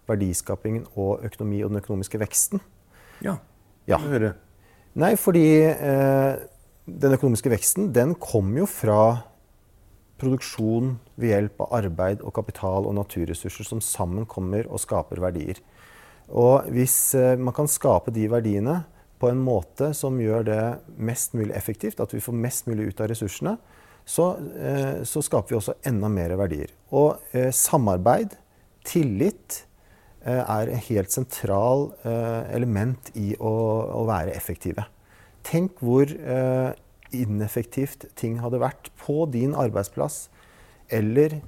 verdiskapingen 0.09 0.87
og 0.97 1.23
økonomi 1.25 1.63
og 1.63 1.71
den 1.71 1.79
økonomiske 1.79 2.19
veksten. 2.19 2.61
Ja. 3.23 3.39
Ja. 3.87 3.99
Høre. 3.99 4.35
Nei, 4.95 5.17
fordi 5.17 5.65
eh, 5.69 6.35
den 6.87 7.13
økonomiske 7.15 7.51
veksten 7.51 7.93
den 7.93 8.15
kommer 8.15 8.65
jo 8.65 8.67
fra 8.67 9.23
produksjon 10.19 10.99
ved 11.17 11.31
hjelp 11.31 11.61
av 11.63 11.75
arbeid 11.79 12.23
og 12.27 12.35
kapital 12.35 12.89
og 12.89 12.97
naturressurser 12.97 13.65
som 13.65 13.81
sammen 13.81 14.27
kommer 14.27 14.67
og 14.67 14.81
skaper 14.83 15.21
verdier. 15.23 15.61
Og 16.29 16.67
hvis 16.75 17.15
eh, 17.15 17.39
man 17.39 17.55
kan 17.55 17.71
skape 17.71 18.11
de 18.11 18.27
verdiene 18.29 18.83
på 19.19 19.31
en 19.31 19.41
måte 19.43 19.93
som 19.97 20.19
gjør 20.21 20.47
det 20.47 20.63
mest 20.97 21.35
mulig 21.39 21.55
effektivt, 21.59 22.01
at 22.01 22.15
vi 22.15 22.23
får 22.23 22.37
mest 22.39 22.69
mulig 22.71 22.91
ut 22.93 23.01
av 23.03 23.11
ressursene, 23.11 23.57
så, 24.09 24.29
eh, 24.57 25.03
så 25.05 25.23
skaper 25.25 25.53
vi 25.53 25.59
også 25.59 25.77
enda 25.89 26.09
mer 26.09 26.33
verdier. 26.41 26.73
Og 26.97 27.19
eh, 27.37 27.51
samarbeid, 27.53 28.37
tillit, 28.89 29.65
eh, 30.23 30.41
er 30.41 30.73
et 30.73 30.87
helt 30.89 31.13
sentral 31.13 31.91
eh, 32.09 32.55
element 32.57 33.11
i 33.19 33.35
å, 33.37 33.55
å 34.01 34.07
være 34.09 34.33
effektive. 34.37 34.87
Tenk 35.45 35.83
hvor 35.85 36.09
eh, 36.09 36.73
ineffektivt 37.17 38.09
ting 38.19 38.41
hadde 38.43 38.61
vært 38.63 38.91
på 39.01 39.23
din 39.33 39.55
arbeidsplass 39.57 40.27
eller 40.93 41.39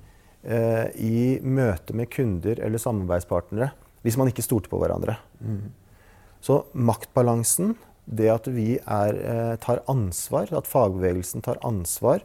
eh, 0.44 0.86
i 1.00 1.40
møte 1.42 1.96
med 1.96 2.10
kunder 2.12 2.60
eller 2.60 2.80
samarbeidspartnere 2.80 3.72
hvis 4.04 4.16
man 4.16 4.30
ikke 4.30 4.44
stolte 4.44 4.72
på 4.72 4.80
hverandre. 4.80 5.18
Så 6.40 6.64
maktbalansen, 6.72 7.74
det 8.10 8.30
at 8.32 8.48
vi 8.50 8.78
er, 8.78 9.14
eh, 9.14 9.56
tar 9.56 9.82
ansvar, 9.88 10.52
at 10.56 10.66
fagbevegelsen 10.66 11.42
tar 11.42 11.60
ansvar, 11.62 12.22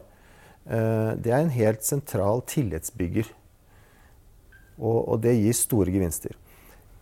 eh, 0.66 1.14
det 1.14 1.32
er 1.32 1.44
en 1.44 1.50
helt 1.50 1.84
sentral 1.84 2.42
tillitsbygger. 2.42 3.28
Og, 4.78 5.08
og 5.08 5.20
det 5.22 5.36
gir 5.36 5.52
store 5.52 5.92
gevinster. 5.92 6.32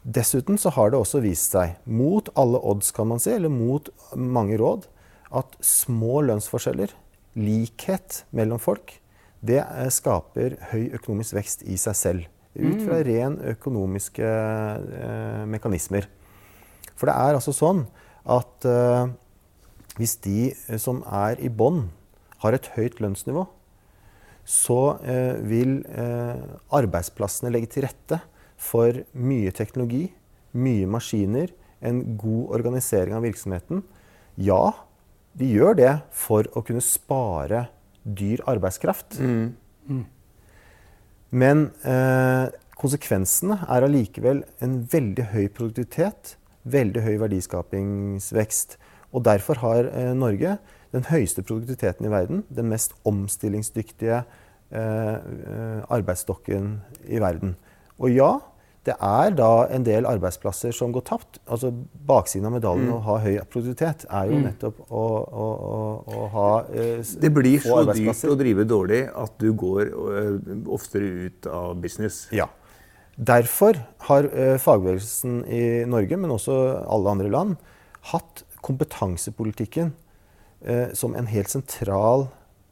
Dessuten 0.05 0.59
så 0.59 0.71
har 0.71 0.91
det 0.91 0.99
også 1.01 1.23
vist 1.25 1.55
seg, 1.55 1.79
mot 1.87 2.29
alle 2.37 2.61
odds 2.61 2.93
kan 2.93 3.09
man 3.09 3.19
si, 3.19 3.31
eller 3.33 3.49
mot 3.49 3.89
mange 4.15 4.59
råd, 4.61 4.85
at 5.33 5.57
små 5.65 6.21
lønnsforskjeller, 6.27 6.93
likhet 7.35 8.25
mellom 8.31 8.61
folk, 8.61 9.01
det 9.45 9.63
eh, 9.63 9.89
skaper 9.93 10.59
høy 10.73 10.91
økonomisk 10.97 11.39
vekst 11.39 11.65
i 11.69 11.79
seg 11.81 11.99
selv. 11.99 12.31
Ut 12.55 12.85
fra 12.85 13.01
ren 13.03 13.41
økonomiske 13.51 14.29
eh, 14.29 15.41
mekanismer. 15.51 16.07
For 16.99 17.11
det 17.11 17.17
er 17.17 17.39
altså 17.39 17.55
sånn 17.55 17.85
at 18.31 18.67
uh, 18.69 19.11
hvis 19.99 20.17
de 20.25 20.51
eh, 20.51 20.79
som 20.81 21.03
er 21.07 21.39
i 21.43 21.51
bånn, 21.51 21.89
har 22.45 22.57
et 22.57 22.67
høyt 22.75 22.99
lønnsnivå, 23.01 23.45
så 24.45 24.81
uh, 25.01 25.37
vil 25.49 25.79
uh, 25.89 26.59
arbeidsplassene 26.77 27.53
legge 27.55 27.71
til 27.73 27.87
rette 27.87 28.19
for 28.61 29.05
mye 29.17 29.53
teknologi, 29.57 30.09
mye 30.55 30.89
maskiner, 30.91 31.53
en 31.85 32.03
god 32.21 32.57
organisering 32.59 33.17
av 33.17 33.25
virksomheten. 33.27 33.83
Ja, 34.41 34.73
de 35.37 35.49
gjør 35.51 35.77
det 35.79 35.93
for 36.15 36.49
å 36.57 36.63
kunne 36.65 36.85
spare 36.85 37.67
dyr 38.05 38.43
arbeidskraft. 38.51 39.19
Men 41.35 41.65
eh, 41.83 42.47
konsekvensene 42.79 43.59
er 43.67 43.87
allikevel 43.87 44.45
en 44.65 44.79
veldig 44.91 45.29
høy 45.33 45.47
produktivitet, 45.57 46.37
veldig 46.65 47.05
høy 47.05 47.15
verdiskapingsvekst. 47.23 48.79
Og 49.15 49.25
derfor 49.27 49.61
har 49.63 49.91
eh, 49.91 50.15
Norge 50.17 50.57
den 50.95 51.07
høyeste 51.11 51.43
produktiviteten 51.43 52.07
i 52.07 52.13
verden, 52.13 52.43
den 52.55 52.71
mest 52.71 52.95
omstillingsdyktige 53.07 54.23
eh, 54.23 54.81
eh, 54.81 55.81
arbeidsstokken 55.93 56.77
i 57.11 57.23
verden. 57.23 57.57
Og 57.99 58.11
ja, 58.15 58.33
det 58.85 58.95
er 59.01 59.31
da 59.33 59.51
en 59.73 59.85
del 59.87 60.05
arbeidsplasser 60.07 60.75
som 60.77 60.93
går 60.93 61.07
tapt. 61.09 61.39
Altså 61.49 61.71
Baksiden 62.05 62.51
av 62.51 62.53
medaljen 62.59 62.91
å 62.93 63.01
ha 63.07 63.17
høy 63.23 63.39
produktivitet 63.49 64.05
er 64.11 64.29
jo 64.29 64.41
nettopp 64.43 64.83
å, 64.91 65.05
å, 65.45 65.47
å, 65.75 65.79
å 66.05 66.27
ha 66.35 66.49
eh, 66.75 67.01
Det 67.01 67.31
blir 67.33 67.63
så 67.65 67.81
dyrt 67.89 68.27
å 68.29 68.37
drive 68.39 68.67
dårlig 68.69 69.07
at 69.09 69.39
du 69.41 69.49
går 69.57 69.89
øh, 69.89 70.37
oftere 70.77 71.31
ut 71.31 71.49
av 71.49 71.73
business. 71.81 72.27
Ja. 72.35 72.51
Derfor 73.17 73.79
har 74.09 74.27
eh, 74.35 74.57
fagbevegelsen 74.59 75.45
i 75.47 75.63
Norge, 75.87 76.17
men 76.19 76.33
også 76.35 76.57
alle 76.91 77.13
andre 77.15 77.31
land, 77.31 77.57
hatt 78.11 78.43
kompetansepolitikken 78.65 79.93
eh, 80.67 80.91
som 80.97 81.15
en 81.17 81.29
helt 81.31 81.53
sentral 81.53 82.27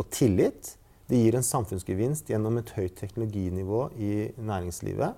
og 0.00 0.08
tillit. 0.12 0.76
Det 1.10 1.18
gir 1.20 1.36
en 1.36 1.44
samfunnsgevinst 1.44 2.30
gjennom 2.32 2.60
et 2.60 2.72
høyt 2.76 2.96
teknologinivå 3.00 3.88
i 4.00 4.12
næringslivet. 4.40 5.16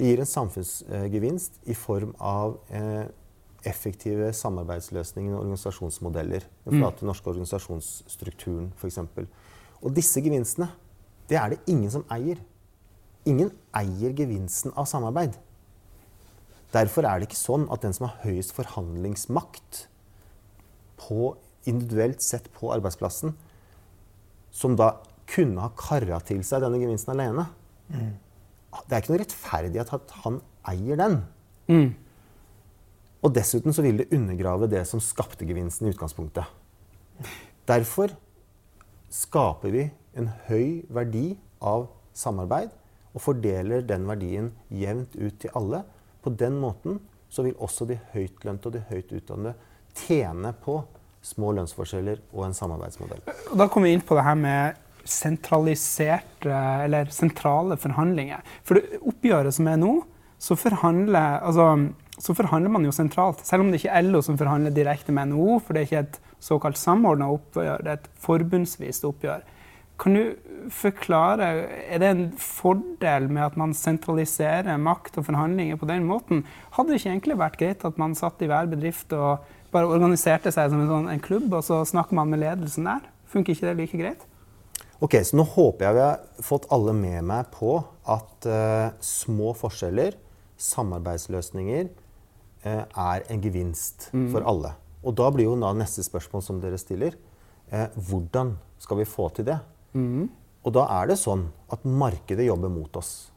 Det 0.00 0.08
gir 0.08 0.20
en 0.22 0.28
samfunnsgevinst 0.28 1.58
i 1.68 1.74
form 1.76 2.14
av 2.24 2.54
eh, 2.72 3.02
effektive 3.68 4.30
samarbeidsløsninger 4.32 5.34
og 5.34 5.42
organisasjonsmodeller. 5.42 6.46
Den 6.64 6.78
flate 6.78 7.04
norske 7.04 7.28
organisasjonsstrukturen, 7.28 8.70
f.eks. 8.80 8.96
Og 9.84 9.92
disse 9.92 10.22
gevinstene, 10.24 10.70
det 11.28 11.36
er 11.36 11.52
det 11.52 11.58
ingen 11.68 11.92
som 11.92 12.06
eier. 12.16 12.40
Ingen 13.28 13.52
eier 13.76 14.16
gevinsten 14.16 14.72
av 14.72 14.88
samarbeid. 14.88 15.36
Derfor 16.72 17.04
er 17.04 17.20
det 17.20 17.28
ikke 17.28 17.42
sånn 17.42 17.68
at 17.68 17.84
den 17.84 17.92
som 17.92 18.08
har 18.08 18.24
høyest 18.24 18.56
forhandlingsmakt 18.56 19.82
på, 21.04 21.34
individuelt 21.68 22.24
sett 22.24 22.48
på 22.56 22.72
arbeidsplassen, 22.72 23.36
som 24.48 24.80
da 24.80 24.94
kunne 25.28 25.60
ha 25.60 25.74
kara 25.76 26.24
til 26.24 26.40
seg 26.40 26.64
denne 26.64 26.80
gevinsten 26.80 27.12
alene 27.18 27.50
Det 28.70 28.94
er 28.94 29.02
ikke 29.02 29.12
noe 29.14 29.22
rettferdig 29.24 29.82
at 29.82 30.14
han 30.24 30.40
eier 30.70 31.00
den. 31.00 31.20
Og 33.20 33.34
dessuten 33.36 33.74
så 33.76 33.84
vil 33.84 34.00
det 34.00 34.10
undergrave 34.16 34.68
det 34.70 34.86
som 34.88 35.02
skapte 35.02 35.46
gevinsten 35.48 35.88
i 35.88 35.94
utgangspunktet. 35.94 36.46
Derfor 37.68 38.14
skaper 39.12 39.74
vi 39.74 39.88
en 40.18 40.30
høy 40.48 40.86
verdi 40.90 41.34
av 41.60 41.88
samarbeid 42.16 42.70
og 43.10 43.24
fordeler 43.24 43.82
den 43.86 44.06
verdien 44.08 44.52
jevnt 44.70 45.16
ut 45.18 45.40
til 45.42 45.54
alle. 45.58 45.82
På 46.22 46.30
den 46.30 46.58
måten 46.62 47.00
så 47.30 47.44
vil 47.46 47.58
også 47.58 47.86
de 47.90 47.98
høytlønte 48.14 48.70
og 48.70 48.74
de 48.74 48.84
høyt 48.90 49.12
utdannede 49.14 49.54
tjene 49.98 50.52
på 50.64 50.80
små 51.22 51.52
lønnsforskjeller 51.58 52.22
og 52.32 52.46
en 52.46 52.56
samarbeidsmodell. 52.56 53.22
Da 53.26 53.66
kommer 53.68 53.90
vi 53.90 53.98
inn 53.98 54.06
på 54.06 54.16
det 54.16 54.24
her 54.24 54.38
med 54.38 54.78
sentraliserte, 55.14 56.54
eller 56.84 57.10
sentrale 57.14 57.78
forhandlinger. 57.80 58.42
For 58.66 58.78
det 58.78 59.00
oppgjøret 59.00 59.56
som 59.56 59.68
er 59.70 59.80
nå, 59.80 59.94
så 60.40 60.56
forhandler, 60.56 61.40
altså, 61.44 61.66
så 62.20 62.34
forhandler 62.36 62.72
man 62.72 62.86
jo 62.86 62.94
sentralt. 62.96 63.44
Selv 63.46 63.64
om 63.64 63.70
det 63.70 63.82
ikke 63.82 63.94
er 63.98 64.08
LO 64.08 64.22
som 64.24 64.38
forhandler 64.40 64.74
direkte 64.74 65.12
med 65.12 65.32
NHO, 65.32 65.60
for 65.60 65.76
det 65.76 65.82
er 65.82 65.88
ikke 65.88 66.04
et 66.06 66.20
såkalt 66.40 66.80
samordna 66.80 67.28
oppgjør, 67.34 67.84
det 67.84 67.92
er 67.92 67.98
et 68.00 68.12
forbundsvist 68.24 69.04
oppgjør. 69.08 69.44
Kan 70.00 70.16
du 70.16 70.22
forklare 70.72 71.46
Er 71.92 72.00
det 72.00 72.08
en 72.08 72.22
fordel 72.40 73.28
med 73.28 73.42
at 73.44 73.56
man 73.60 73.74
sentraliserer 73.76 74.80
makt 74.80 75.18
og 75.20 75.26
forhandlinger 75.26 75.76
på 75.76 75.88
den 75.90 76.06
måten? 76.08 76.46
Hadde 76.72 76.94
det 76.94 77.00
ikke 77.00 77.10
egentlig 77.10 77.38
vært 77.38 77.58
greit 77.60 77.84
at 77.84 77.98
man 78.00 78.16
satt 78.16 78.40
i 78.40 78.48
hver 78.48 78.70
bedrift 78.70 79.12
og 79.12 79.44
bare 79.74 79.90
organiserte 79.92 80.52
seg 80.54 80.72
som 80.72 80.80
en, 80.80 80.88
sånn, 80.88 81.10
en 81.12 81.22
klubb, 81.22 81.52
og 81.52 81.62
så 81.66 81.82
snakker 81.84 82.16
man 82.16 82.32
med 82.32 82.40
ledelsen 82.42 82.88
der? 82.88 83.04
Funker 83.30 83.54
ikke 83.54 83.68
det 83.68 83.76
like 83.76 84.00
greit? 84.00 84.24
Ok, 85.00 85.14
så 85.24 85.38
Nå 85.38 85.46
håper 85.48 85.86
jeg 85.86 85.96
vi 85.96 86.00
har 86.04 86.44
fått 86.44 86.66
alle 86.76 86.92
med 86.92 87.24
meg 87.24 87.46
på 87.54 87.78
at 88.12 88.44
uh, 88.44 88.92
små 89.00 89.54
forskjeller, 89.56 90.18
samarbeidsløsninger, 90.60 91.88
uh, 92.66 92.82
er 92.84 93.24
en 93.32 93.40
gevinst 93.40 94.10
mm. 94.12 94.26
for 94.34 94.44
alle. 94.44 94.74
Og 95.00 95.16
da 95.16 95.30
blir 95.32 95.48
jo 95.48 95.56
da 95.56 95.72
neste 95.72 96.04
spørsmål 96.04 96.44
som 96.44 96.60
dere 96.60 96.76
stiller, 96.80 97.16
uh, 97.72 97.88
hvordan 97.96 98.52
skal 98.80 99.00
vi 99.00 99.08
få 99.08 99.30
til 99.38 99.48
det? 99.48 99.56
Mm. 99.96 100.28
Og 100.68 100.76
da 100.76 100.84
er 101.00 101.08
det 101.08 101.16
sånn 101.22 101.48
at 101.72 101.88
markedet 101.88 102.50
jobber 102.50 102.68
mot 102.68 103.00
oss. 103.00 103.30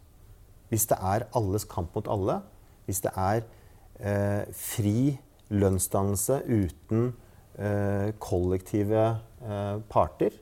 Hvis 0.68 0.90
det 0.92 1.00
er 1.00 1.30
alles 1.32 1.64
kamp 1.72 1.96
mot 1.96 2.12
alle, 2.12 2.42
hvis 2.90 3.06
det 3.06 3.16
er 3.16 3.46
fri 4.58 5.14
lønnsdannelse 5.54 6.40
uten 6.50 7.12
kollektive 8.20 9.04
parter, 9.94 10.34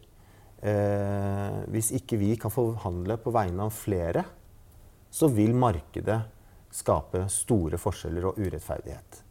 eh, 0.62 1.58
hvis 1.74 1.92
ikke 1.98 2.20
vi 2.22 2.36
kan 2.40 2.54
forhandle 2.54 3.18
på 3.22 3.34
vegne 3.36 3.68
av 3.68 3.76
flere, 3.76 4.24
så 5.12 5.28
vil 5.32 5.54
markedet 5.58 6.22
skape 6.72 7.26
store 7.32 7.80
forskjeller 7.82 8.30
og 8.30 8.40
urettferdighet. 8.40 9.24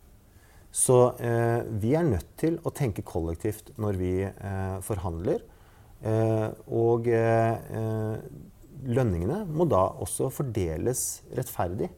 Så 0.70 0.98
eh, 1.18 1.62
vi 1.82 1.94
er 1.98 2.06
nødt 2.06 2.28
til 2.38 2.60
å 2.62 2.70
tenke 2.74 3.02
kollektivt 3.06 3.72
når 3.80 3.98
vi 3.98 4.12
eh, 4.28 4.76
forhandler. 4.86 5.42
Eh, 6.00 6.46
og 6.72 7.08
eh, 7.10 8.20
lønningene 8.86 9.42
må 9.50 9.66
da 9.68 9.82
også 10.00 10.30
fordeles 10.32 11.24
rettferdig. 11.36 11.90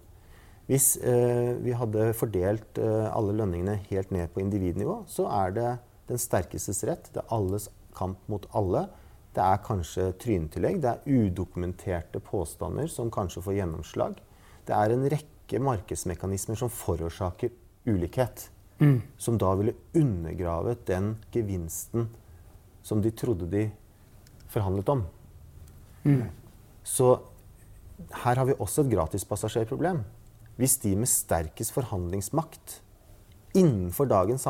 Hvis 0.70 0.94
eh, 0.96 1.52
vi 1.60 1.74
hadde 1.76 2.12
fordelt 2.16 2.78
alle 2.80 3.34
lønningene 3.36 3.76
helt 3.90 4.12
ned 4.14 4.30
på 4.32 4.40
individnivå, 4.40 5.02
så 5.10 5.26
er 5.42 5.54
det 5.58 5.70
den 6.08 6.22
sterkestes 6.22 6.82
rett. 6.88 7.10
Det 7.12 7.20
er 7.22 7.34
alles 7.34 7.68
kamp 7.98 8.22
mot 8.30 8.46
alle. 8.56 8.86
Det 9.32 9.40
er 9.40 9.62
kanskje 9.64 10.10
trynetillegg. 10.20 10.80
Det 10.82 10.90
er 10.92 11.22
udokumenterte 11.26 12.20
påstander 12.24 12.90
som 12.92 13.10
kanskje 13.12 13.42
får 13.44 13.56
gjennomslag. 13.56 14.18
Det 14.68 14.76
er 14.76 14.92
en 14.92 15.06
rekke 15.08 15.60
markedsmekanismer 15.62 16.58
som 16.60 16.72
forårsaker 16.72 17.52
ulikhet. 17.88 18.48
Mm. 18.82 19.00
Som 19.16 19.38
da 19.40 19.54
ville 19.56 19.76
undergravet 19.96 20.84
den 20.88 21.14
gevinsten 21.32 22.10
som 22.82 23.02
de 23.02 23.12
trodde 23.14 23.48
de 23.50 23.66
forhandlet 24.52 24.88
om. 24.92 25.04
Mm. 26.04 26.26
Så 26.84 27.14
her 28.24 28.36
har 28.36 28.44
vi 28.48 28.58
også 28.58 28.82
et 28.82 28.92
gratispassasjerproblem. 28.92 30.02
Hvis 30.58 30.76
de 30.82 30.96
med 30.98 31.08
sterkest 31.08 31.72
forhandlingsmakt 31.72 32.82
innenfor 33.56 34.08
dagens 34.10 34.44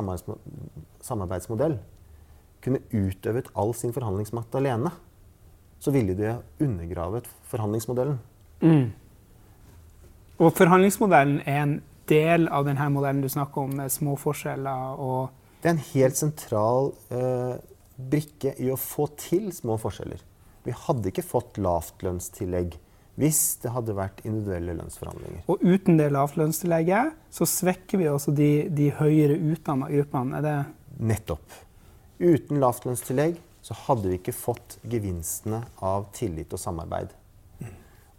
samarbeidsmodell 1.02 1.78
kunne 2.62 2.82
utøvet 2.92 3.50
all 3.58 3.74
sin 3.76 3.94
forhandlingsmakt 3.94 4.54
alene, 4.58 4.92
så 5.82 5.90
ville 5.94 6.14
de 6.14 6.36
undergravet 6.62 7.26
forhandlingsmodellen. 7.50 8.18
Mm. 8.62 8.92
Og 10.42 10.52
forhandlingsmodellen 10.58 11.40
er 11.46 11.62
en 11.62 11.76
del 12.10 12.48
av 12.50 12.66
denne 12.66 12.88
modellen 12.94 13.22
du 13.22 13.30
snakker 13.30 13.66
om, 13.66 13.74
med 13.82 13.92
små 13.92 14.16
forskjeller 14.20 15.00
og 15.02 15.38
Det 15.62 15.70
er 15.70 15.76
en 15.76 15.88
helt 15.92 16.18
sentral 16.18 16.88
eh, 17.14 17.58
brikke 17.94 18.54
i 18.58 18.70
å 18.72 18.78
få 18.78 19.06
til 19.18 19.52
små 19.54 19.76
forskjeller. 19.78 20.22
Vi 20.66 20.74
hadde 20.74 21.10
ikke 21.10 21.26
fått 21.26 21.60
lavtlønnstillegg 21.62 22.74
hvis 23.20 23.40
det 23.62 23.72
hadde 23.74 23.94
vært 23.94 24.22
individuelle 24.24 24.74
lønnsforhandlinger. 24.78 25.44
Og 25.52 25.60
uten 25.62 25.98
det 26.00 26.08
lavtlønnstillegget 26.14 27.12
så 27.34 27.46
svekker 27.48 28.00
vi 28.00 28.08
også 28.08 28.32
de, 28.34 28.50
de 28.72 28.88
høyere 28.96 29.36
utdanna 29.36 29.90
gruppene. 29.92 30.40
Er 30.40 30.46
det 30.46 30.56
Nettopp. 31.02 31.60
Uten 32.18 32.60
lavtlønnstillegg 32.62 33.38
så 33.62 33.76
hadde 33.86 34.10
vi 34.10 34.18
ikke 34.18 34.34
fått 34.34 34.78
gevinstene 34.90 35.62
av 35.84 36.08
tillit 36.16 36.52
og 36.52 36.60
samarbeid. 36.60 37.12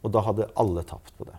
Og 0.03 0.11
da 0.11 0.23
hadde 0.23 0.51
alle 0.59 0.83
tapt 0.87 1.15
på 1.17 1.27
det. 1.27 1.35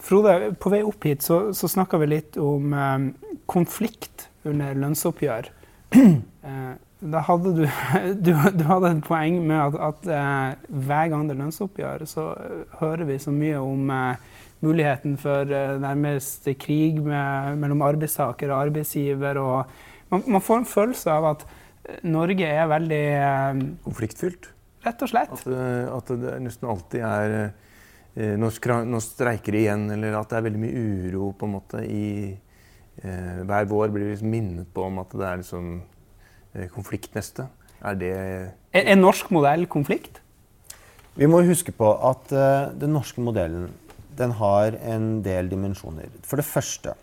Frode, 0.00 0.52
på 0.60 0.72
vei 0.72 0.80
opp 0.86 1.04
hit 1.04 1.24
så, 1.24 1.50
så 1.56 1.68
snakka 1.68 2.00
vi 2.00 2.08
litt 2.08 2.38
om 2.40 2.72
eh, 2.72 3.08
konflikt 3.50 4.28
under 4.48 4.76
lønnsoppgjør. 4.80 5.50
eh, 6.00 6.72
da 7.00 7.22
hadde 7.24 7.52
du, 7.56 7.62
du, 8.24 8.32
du, 8.32 8.64
hadde 8.68 8.94
et 8.94 9.04
poeng 9.04 9.40
med 9.44 9.56
at, 9.60 9.76
at 9.90 10.08
eh, 10.16 10.72
hver 10.88 11.12
gang 11.12 11.28
det 11.28 11.36
er 11.36 11.42
lønnsoppgjør, 11.42 12.06
så 12.08 12.30
eh, 12.36 12.64
hører 12.80 13.06
vi 13.08 13.20
så 13.20 13.34
mye 13.34 13.60
om 13.60 13.92
eh, 13.92 14.26
muligheten 14.64 15.16
for 15.20 15.48
eh, 15.48 15.76
nærmest 15.80 16.48
krig 16.60 17.00
med, 17.04 17.56
mellom 17.60 17.84
arbeidstaker 17.84 18.52
og 18.52 18.66
arbeidsgiver. 18.66 19.40
og 19.40 19.64
man, 20.10 20.24
man 20.26 20.44
får 20.44 20.62
en 20.62 20.68
følelse 20.68 21.12
av 21.12 21.28
at 21.34 21.46
Norge 22.06 22.46
er 22.46 22.68
veldig 22.70 23.04
eh, 23.16 23.62
Konfliktfylt? 23.86 24.50
Rett 24.84 25.02
og 25.04 25.10
slett. 25.12 25.32
At, 25.32 25.46
eh, 25.48 25.88
at 25.92 26.12
det 26.22 26.36
nesten 26.44 26.68
alltid 26.70 27.04
er 27.06 27.34
eh, 27.40 28.36
nå, 28.40 28.50
streiker 29.04 29.56
det 29.56 29.64
igjen, 29.64 29.88
eller 29.96 30.18
at 30.20 30.30
det 30.30 30.38
er 30.38 30.46
veldig 30.48 30.62
mye 30.62 30.84
uro 31.08 31.32
på 31.36 31.48
en 31.48 31.54
måte 31.56 31.84
i 31.84 32.06
eh, 32.30 33.40
Hver 33.48 33.68
vår 33.70 33.92
blir 33.94 34.08
vi 34.08 34.14
liksom 34.14 34.32
minnet 34.32 34.72
på 34.74 34.86
om 34.88 35.02
at 35.02 35.16
det 35.16 35.28
er 35.28 35.42
liksom 35.42 35.70
eh, 36.54 36.68
konflikt 36.72 37.16
neste. 37.16 37.48
Er 37.80 37.96
det 37.96 38.12
er, 38.16 38.50
er 38.84 38.98
norsk 38.98 39.30
modell 39.32 39.64
konflikt? 39.70 40.20
Vi 41.16 41.28
må 41.28 41.42
huske 41.44 41.72
på 41.74 41.88
at 42.06 42.30
uh, 42.32 42.70
den 42.78 42.92
norske 42.94 43.20
modellen 43.24 43.70
den 44.16 44.34
har 44.36 44.76
en 44.92 45.22
del 45.24 45.48
dimensjoner. 45.50 46.10
For 46.26 46.40
det 46.40 46.46
første 46.48 46.94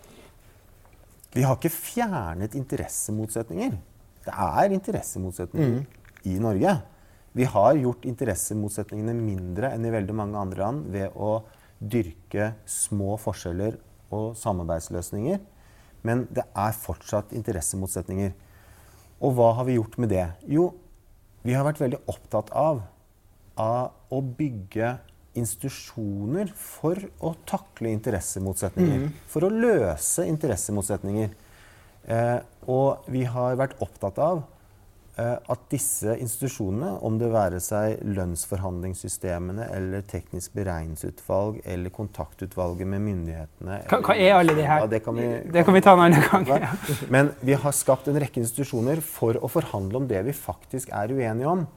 Vi 1.33 1.43
har 1.43 1.57
ikke 1.57 1.69
fjernet 1.69 2.55
interessemotsetninger. 2.55 3.75
Det 4.27 4.35
er 4.35 4.75
interessemotsetninger 4.75 5.77
mm. 5.77 6.07
i 6.27 6.37
Norge. 6.43 6.73
Vi 7.37 7.45
har 7.47 7.77
gjort 7.77 8.07
interessemotsetningene 8.09 9.13
mindre 9.15 9.71
enn 9.75 9.85
i 9.85 9.93
veldig 9.93 10.15
mange 10.17 10.39
andre 10.41 10.63
land 10.63 10.87
ved 10.93 11.15
å 11.15 11.37
dyrke 11.77 12.53
små 12.67 13.15
forskjeller 13.21 13.77
og 14.15 14.33
samarbeidsløsninger. 14.39 15.39
Men 16.07 16.25
det 16.33 16.45
er 16.57 16.75
fortsatt 16.77 17.33
interessemotsetninger. 17.35 18.33
Og 19.21 19.33
hva 19.37 19.51
har 19.57 19.67
vi 19.67 19.77
gjort 19.77 19.97
med 20.01 20.11
det? 20.13 20.25
Jo, 20.49 20.71
vi 21.45 21.55
har 21.55 21.65
vært 21.67 21.81
veldig 21.81 22.03
opptatt 22.09 22.51
av, 22.57 22.81
av 23.57 24.13
å 24.13 24.21
bygge 24.21 24.97
institusjoner 25.37 26.49
for 26.57 26.99
å 27.21 27.33
takle 27.47 27.91
interessemotsetninger. 27.93 29.07
Mm. 29.07 29.27
For 29.29 29.45
å 29.45 29.53
løse 29.53 30.25
interessemotsetninger. 30.29 31.33
Eh, 32.07 32.37
og 32.71 33.09
vi 33.11 33.25
har 33.27 33.57
vært 33.59 33.81
opptatt 33.83 34.19
av 34.23 34.39
eh, 35.19 35.33
at 35.35 35.63
disse 35.71 36.13
institusjonene, 36.15 36.93
om 37.03 37.17
det 37.19 37.27
være 37.33 37.59
seg 37.63 37.99
lønnsforhandlingssystemene 38.15 39.67
eller 39.75 40.05
teknisk 40.07 40.55
beregningsutvalg 40.55 41.59
eller 41.67 41.91
kontaktutvalget 41.93 42.87
med 42.87 43.03
myndighetene 43.09 43.81
Hva, 43.89 43.99
hva 44.07 44.15
er 44.15 44.37
alle 44.37 44.55
de 44.55 44.67
her? 44.67 44.85
Ja, 44.85 44.91
det, 44.93 45.01
kan 45.03 45.19
vi, 45.19 45.27
det, 45.51 45.65
kan 45.67 45.75
vi, 45.75 45.83
ta 45.83 45.97
en 45.97 46.05
annen 46.05 46.23
gang. 46.29 46.47
Ja. 46.47 46.71
Men 47.11 47.33
vi 47.41 47.59
har 47.59 47.75
skapt 47.75 48.07
en 48.07 48.21
rekke 48.23 48.43
institusjoner 48.43 49.03
for 49.03 49.39
å 49.41 49.51
forhandle 49.51 50.03
om 50.03 50.07
det 50.07 50.23
vi 50.29 50.37
faktisk 50.37 50.95
er 50.95 51.11
uenige 51.11 51.57
om 51.57 51.67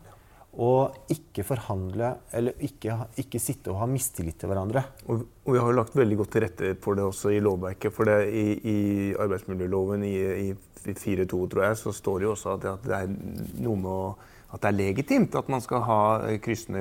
og 0.58 1.12
ikke 1.12 1.44
forhandle 1.46 2.08
eller 2.34 2.64
ikke, 2.66 2.96
ikke, 3.22 3.38
sitte 3.38 3.70
og 3.70 3.84
ha 3.84 3.86
mistillit 3.90 4.40
til 4.40 4.50
hverandre. 4.50 4.82
Og, 5.06 5.22
og, 5.44 5.52
vi 5.54 5.60
har 5.60 5.70
jo 5.70 5.76
lagt 5.78 5.94
veldig 5.96 6.18
godt 6.18 6.32
til 6.34 6.44
rette 6.46 6.72
for 6.82 6.98
det 6.98 7.06
også 7.06 7.30
i 7.36 7.38
lovverket. 7.44 7.94
For 7.94 8.10
det, 8.10 8.18
i, 8.34 8.46
i 8.58 8.78
arbeidsmiljøloven 9.14 10.02
i, 10.08 10.16
i 10.50 10.50
4.2 10.90 11.28
tror 11.30 11.64
jeg, 11.68 11.78
så 11.78 11.94
står 11.94 12.18
det 12.18 12.28
jo 12.28 12.34
også 12.34 12.56
at, 12.56 12.68
at 12.74 12.90
det 12.90 12.98
er 12.98 13.16
noe 13.62 13.78
med 13.78 13.94
å 13.94 14.02
at 14.50 14.64
det 14.64 14.70
er 14.70 14.78
legitimt 14.80 15.34
at 15.38 15.50
man 15.52 15.62
skal 15.62 15.84
ha 15.86 15.98
kryssende 16.42 16.80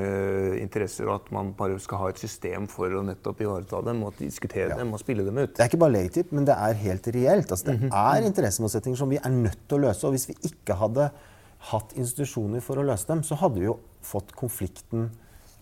interesser, 0.57 1.05
og 1.05 1.19
at 1.19 1.27
man 1.35 1.51
bare 1.57 1.77
skal 1.81 2.01
ha 2.01 2.07
et 2.09 2.21
system 2.21 2.65
for 2.71 2.89
å 2.97 3.03
nettopp 3.05 3.43
ivareta 3.45 3.83
dem 3.85 4.01
og 4.07 4.17
diskutere 4.17 4.71
ja. 4.71 4.77
dem 4.79 4.95
og 4.95 5.01
spille 5.01 5.25
dem 5.27 5.37
ut. 5.37 5.53
Det 5.53 5.61
er 5.61 5.69
ikke 5.69 5.81
bare 5.83 5.93
legitimt, 5.99 6.33
men 6.33 6.47
det 6.49 6.55
er 6.57 6.79
helt 6.81 7.09
reelt. 7.13 7.51
Altså, 7.51 7.67
det 7.67 7.75
mm 7.77 7.89
-hmm. 7.89 8.15
er 8.15 8.25
interessemotsetninger 8.25 8.97
som 8.97 9.09
vi 9.09 9.19
er 9.21 9.29
nødt 9.29 9.67
til 9.67 9.77
å 9.77 9.81
løse. 9.85 10.07
Og 10.07 10.17
hvis 10.17 10.29
vi 10.29 10.35
ikke 10.49 10.79
hadde 10.81 11.11
hatt 11.71 11.95
institusjoner 11.99 12.63
for 12.63 12.79
å 12.79 12.85
løse 12.87 13.07
dem, 13.09 13.23
så 13.23 13.37
hadde 13.39 13.59
vi 13.59 13.67
jo 13.67 13.79
fått 14.05 14.31
konflikten 14.39 15.09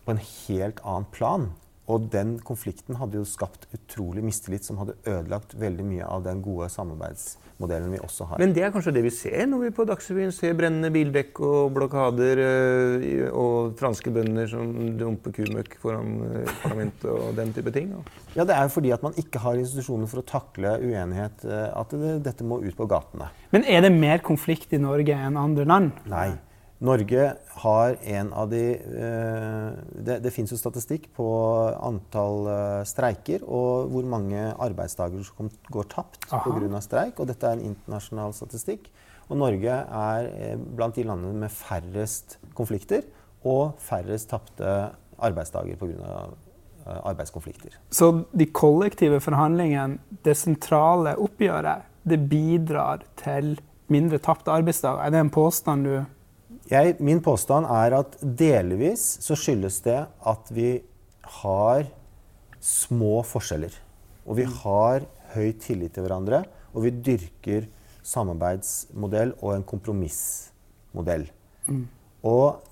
på 0.06 0.14
en 0.14 0.22
helt 0.22 0.82
annen 0.86 1.08
plan. 1.12 1.50
Og 1.88 2.08
den 2.12 2.36
konflikten 2.44 2.98
hadde 3.00 3.22
jo 3.22 3.28
skapt 3.28 3.68
utrolig 3.76 4.24
mistillit 4.26 4.66
som 4.68 4.80
hadde 4.82 4.98
ødelagt 5.08 5.54
veldig 5.60 5.86
mye 5.88 6.08
av 6.08 6.26
den 6.26 6.42
gode 6.44 6.68
samarbeidsmodellen 6.74 7.94
vi 7.96 8.02
også 8.04 8.28
har. 8.28 8.42
Men 8.44 8.52
det 8.56 8.66
er 8.68 8.74
kanskje 8.74 8.92
det 8.98 9.06
vi 9.06 9.12
ser 9.16 9.46
når 9.48 9.62
vi 9.64 9.72
på 9.78 9.86
Dagsrevyen 9.88 10.34
ser 10.36 10.58
brennende 10.60 10.92
bildekk 10.92 11.40
og 11.48 11.72
blokader 11.78 12.42
øh, 12.44 13.30
og 13.32 13.78
franske 13.80 14.12
bønder 14.12 14.52
som 14.52 14.74
dumper 15.00 15.36
kumøkk 15.38 15.78
foran 15.80 16.18
øh, 16.28 16.52
parlamentet 16.66 17.08
og 17.14 17.32
den 17.40 17.56
type 17.56 17.72
ting? 17.76 17.94
Ja, 18.36 18.44
det 18.44 18.58
er 18.58 18.68
jo 18.68 18.74
fordi 18.76 18.92
at 18.98 19.06
man 19.08 19.16
ikke 19.24 19.40
har 19.46 19.56
institusjoner 19.62 20.12
for 20.12 20.24
å 20.24 20.28
takle 20.28 20.76
uenighet. 20.84 21.48
Øh, 21.48 21.70
at 21.72 21.96
det, 21.96 22.18
dette 22.28 22.48
må 22.48 22.60
ut 22.66 22.76
på 22.76 22.90
gatene. 22.90 23.32
Men 23.56 23.64
er 23.64 23.88
det 23.88 23.96
mer 23.96 24.20
konflikt 24.26 24.76
i 24.76 24.82
Norge 24.82 25.16
enn 25.16 25.40
andre 25.40 25.64
land? 25.68 26.04
Nei. 26.12 26.34
Norge 26.78 27.32
har 27.64 27.96
en 28.06 28.28
av 28.38 28.50
de 28.52 28.62
eh, 28.78 29.70
Det, 30.06 30.20
det 30.22 30.32
fins 30.34 30.52
jo 30.54 30.60
statistikk 30.60 31.08
på 31.18 31.28
antall 31.74 32.50
eh, 32.52 32.82
streiker 32.86 33.46
og 33.46 33.90
hvor 33.94 34.06
mange 34.06 34.44
arbeidsdager 34.54 35.24
som 35.26 35.50
går 35.74 35.90
tapt 35.90 36.28
pga. 36.30 36.82
streik. 36.82 37.20
Og 37.20 37.30
dette 37.32 37.48
er 37.48 37.58
en 37.58 37.72
internasjonal 37.74 38.36
statistikk. 38.38 38.92
Og 39.28 39.40
Norge 39.42 39.74
er 39.74 40.30
eh, 40.36 40.58
blant 40.58 40.96
de 40.96 41.06
landene 41.08 41.48
med 41.48 41.54
færrest 41.54 42.38
konflikter 42.58 43.08
og 43.48 43.80
færrest 43.82 44.30
tapte 44.30 44.92
arbeidsdager 45.18 45.80
pga. 45.82 46.28
arbeidskonflikter. 46.86 47.74
Så 47.90 48.24
de 48.32 48.46
kollektive 48.46 49.20
forhandlingene, 49.20 49.98
det 50.24 50.38
sentrale 50.38 51.18
oppgjøret, 51.18 51.90
det 52.08 52.22
bidrar 52.30 53.02
til 53.20 53.58
mindre 53.92 54.20
tapte 54.24 54.54
arbeidsdager? 54.54 55.02
Er 55.02 55.12
det 55.12 55.20
en 55.20 55.34
påstand 55.34 55.84
du 55.84 56.06
jeg, 56.68 56.98
min 57.00 57.22
påstand 57.24 57.68
er 57.72 57.96
at 58.02 58.18
delvis 58.22 59.06
så 59.24 59.38
skyldes 59.40 59.80
det 59.86 60.00
at 60.04 60.52
vi 60.54 60.82
har 61.42 61.88
små 62.64 63.22
forskjeller. 63.28 63.74
Og 64.28 64.40
vi 64.40 64.48
har 64.64 65.06
høy 65.34 65.52
tillit 65.62 65.96
til 65.96 66.06
hverandre, 66.06 66.44
og 66.76 66.84
vi 66.86 66.92
dyrker 66.92 67.68
samarbeidsmodell 68.08 69.34
og 69.42 69.56
en 69.56 69.66
kompromissmodell. 69.68 71.28
Mm. 71.68 71.86
Og 72.28 72.64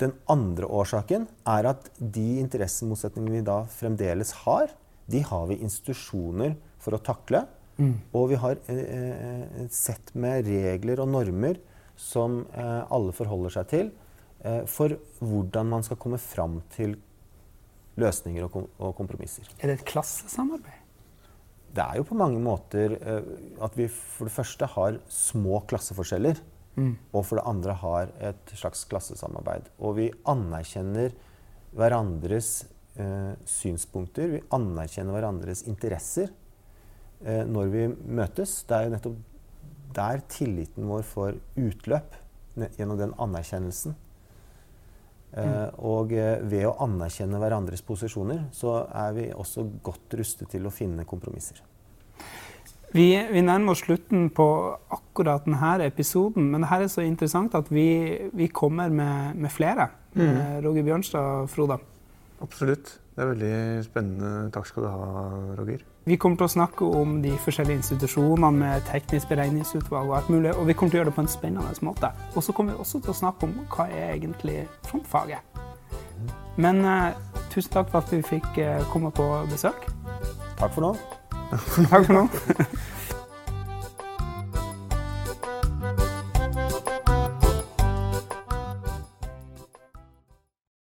den 0.00 0.14
andre 0.30 0.68
årsaken 0.68 1.26
er 1.48 1.68
at 1.70 1.90
de 1.98 2.40
interessemotsetningene 2.42 3.38
vi 3.38 3.44
da 3.46 3.60
fremdeles 3.70 4.32
har, 4.44 4.72
de 5.10 5.20
har 5.24 5.44
vi 5.50 5.60
institusjoner 5.64 6.56
for 6.82 6.96
å 6.96 7.02
takle. 7.04 7.44
Mm. 7.76 7.94
Og 8.14 8.28
vi 8.32 8.38
har 8.40 8.58
eh, 8.70 8.82
eh 8.84 9.68
sett 9.72 10.12
med 10.14 10.46
regler 10.46 11.00
og 11.02 11.10
normer 11.10 11.58
som 11.96 12.42
eh, 12.52 12.82
alle 12.92 13.14
forholder 13.14 13.54
seg 13.56 13.68
til 13.70 13.90
eh, 14.44 14.62
for 14.70 14.96
hvordan 15.20 15.68
man 15.70 15.84
skal 15.86 16.00
komme 16.00 16.20
fram 16.22 16.60
til 16.74 16.96
løsninger 18.00 18.46
og, 18.46 18.50
kom 18.54 18.66
og, 18.78 18.94
kompromisser. 18.98 19.46
Er 19.60 19.70
det 19.70 19.78
et 19.78 19.86
klassesamarbeid? 19.88 20.80
Det 21.74 21.82
er 21.82 21.98
jo 21.98 22.06
på 22.06 22.18
mange 22.18 22.40
måter 22.42 22.96
eh, 22.98 23.30
at 23.62 23.78
vi 23.78 23.88
for 23.90 24.28
det 24.28 24.34
første 24.34 24.68
har 24.76 24.98
små 25.10 25.62
klasseforskjeller. 25.70 26.42
Mm. 26.74 26.94
Og 27.14 27.22
for 27.22 27.38
det 27.38 27.46
andre 27.46 27.74
har 27.78 28.10
et 28.30 28.54
slags 28.58 28.82
klassesamarbeid. 28.90 29.68
Og 29.78 29.94
vi 30.00 30.08
anerkjenner 30.26 31.14
hverandres 31.74 32.64
eh, 32.98 33.34
synspunkter. 33.46 34.32
Vi 34.32 34.42
anerkjenner 34.54 35.14
hverandres 35.14 35.64
interesser 35.70 36.32
eh, 37.22 37.44
når 37.46 37.70
vi 37.70 37.86
møtes. 37.90 38.62
Det 38.66 38.76
er 38.76 38.88
jo 38.88 38.94
nettopp 38.96 39.22
der 39.96 40.24
tilliten 40.30 40.88
vår 40.90 41.04
får 41.08 41.38
utløp 41.60 42.16
gjennom 42.78 42.98
den 43.00 43.14
anerkjennelsen. 43.18 43.96
Eh, 45.34 45.44
mm. 45.44 45.78
og 45.82 46.12
eh, 46.14 46.38
ved 46.46 46.68
å 46.68 46.76
anerkjenne 46.84 47.40
hverandres 47.42 47.82
posisjoner, 47.82 48.44
så 48.54 48.84
er 48.94 49.14
vi 49.16 49.28
også 49.34 49.66
godt 49.82 50.14
rustet 50.20 50.52
til 50.54 50.66
å 50.68 50.74
finne 50.74 51.06
kompromisser. 51.08 51.58
Vi, 52.94 53.08
vi 53.18 53.40
nærmer 53.42 53.74
oss 53.74 53.82
slutten 53.82 54.28
på 54.30 54.46
akkurat 54.94 55.48
denne 55.48 55.88
episoden, 55.88 56.52
men 56.52 56.62
dette 56.62 56.84
er 56.86 56.92
så 56.92 57.02
interessant 57.02 57.56
at 57.58 57.72
vi, 57.74 57.88
vi 58.30 58.46
kommer 58.54 58.92
med, 58.94 59.34
med 59.34 59.50
flere. 59.50 59.88
Mm. 60.14 60.28
Eh, 60.28 60.60
Roger 60.62 60.86
Bjørnstad, 60.86 61.50
Froda. 61.50 61.80
Absolutt. 62.44 63.00
Det 63.14 63.22
er 63.22 63.32
veldig 63.32 63.56
spennende. 63.86 64.30
Takk 64.54 64.70
skal 64.70 64.86
du 64.86 64.92
ha, 64.92 65.10
Roger. 65.58 65.82
Vi 66.04 66.16
kommer 66.20 66.36
til 66.36 66.44
å 66.44 66.52
snakke 66.52 66.84
om 66.84 67.14
de 67.24 67.30
forskjellige 67.40 67.80
institusjonene 67.80 68.50
med 68.52 68.84
teknisk 68.90 69.30
beregningsutvalg 69.30 70.10
og 70.10 70.18
alt 70.18 70.26
mulig, 70.28 70.50
og 70.52 70.66
vi 70.68 70.74
kommer 70.76 70.92
til 70.92 70.98
å 70.98 71.00
gjøre 71.00 71.08
det 71.08 71.16
på 71.16 71.24
en 71.24 71.30
spennende 71.32 71.86
måte. 71.86 72.10
Og 72.34 72.44
så 72.44 72.52
kommer 72.52 72.74
vi 72.74 72.84
også 72.84 73.00
til 73.00 73.14
å 73.14 73.16
snakke 73.22 73.48
om 73.48 73.54
hva 73.72 73.86
er 73.88 74.12
egentlig 74.18 74.58
frontfaget. 74.84 75.40
Men 76.60 76.84
uh, 76.84 77.16
tusen 77.54 77.72
takk 77.72 77.88
for 77.88 78.04
at 78.04 78.12
vi 78.12 78.20
fikk 78.20 78.60
uh, 78.60 78.84
komme 78.92 79.14
på 79.16 79.30
besøk. 79.48 79.88
Takk 80.60 80.76
for 80.76 80.90
nå. 80.90 80.92
takk 81.88 82.04
for 82.04 82.18
nå. 82.18 82.26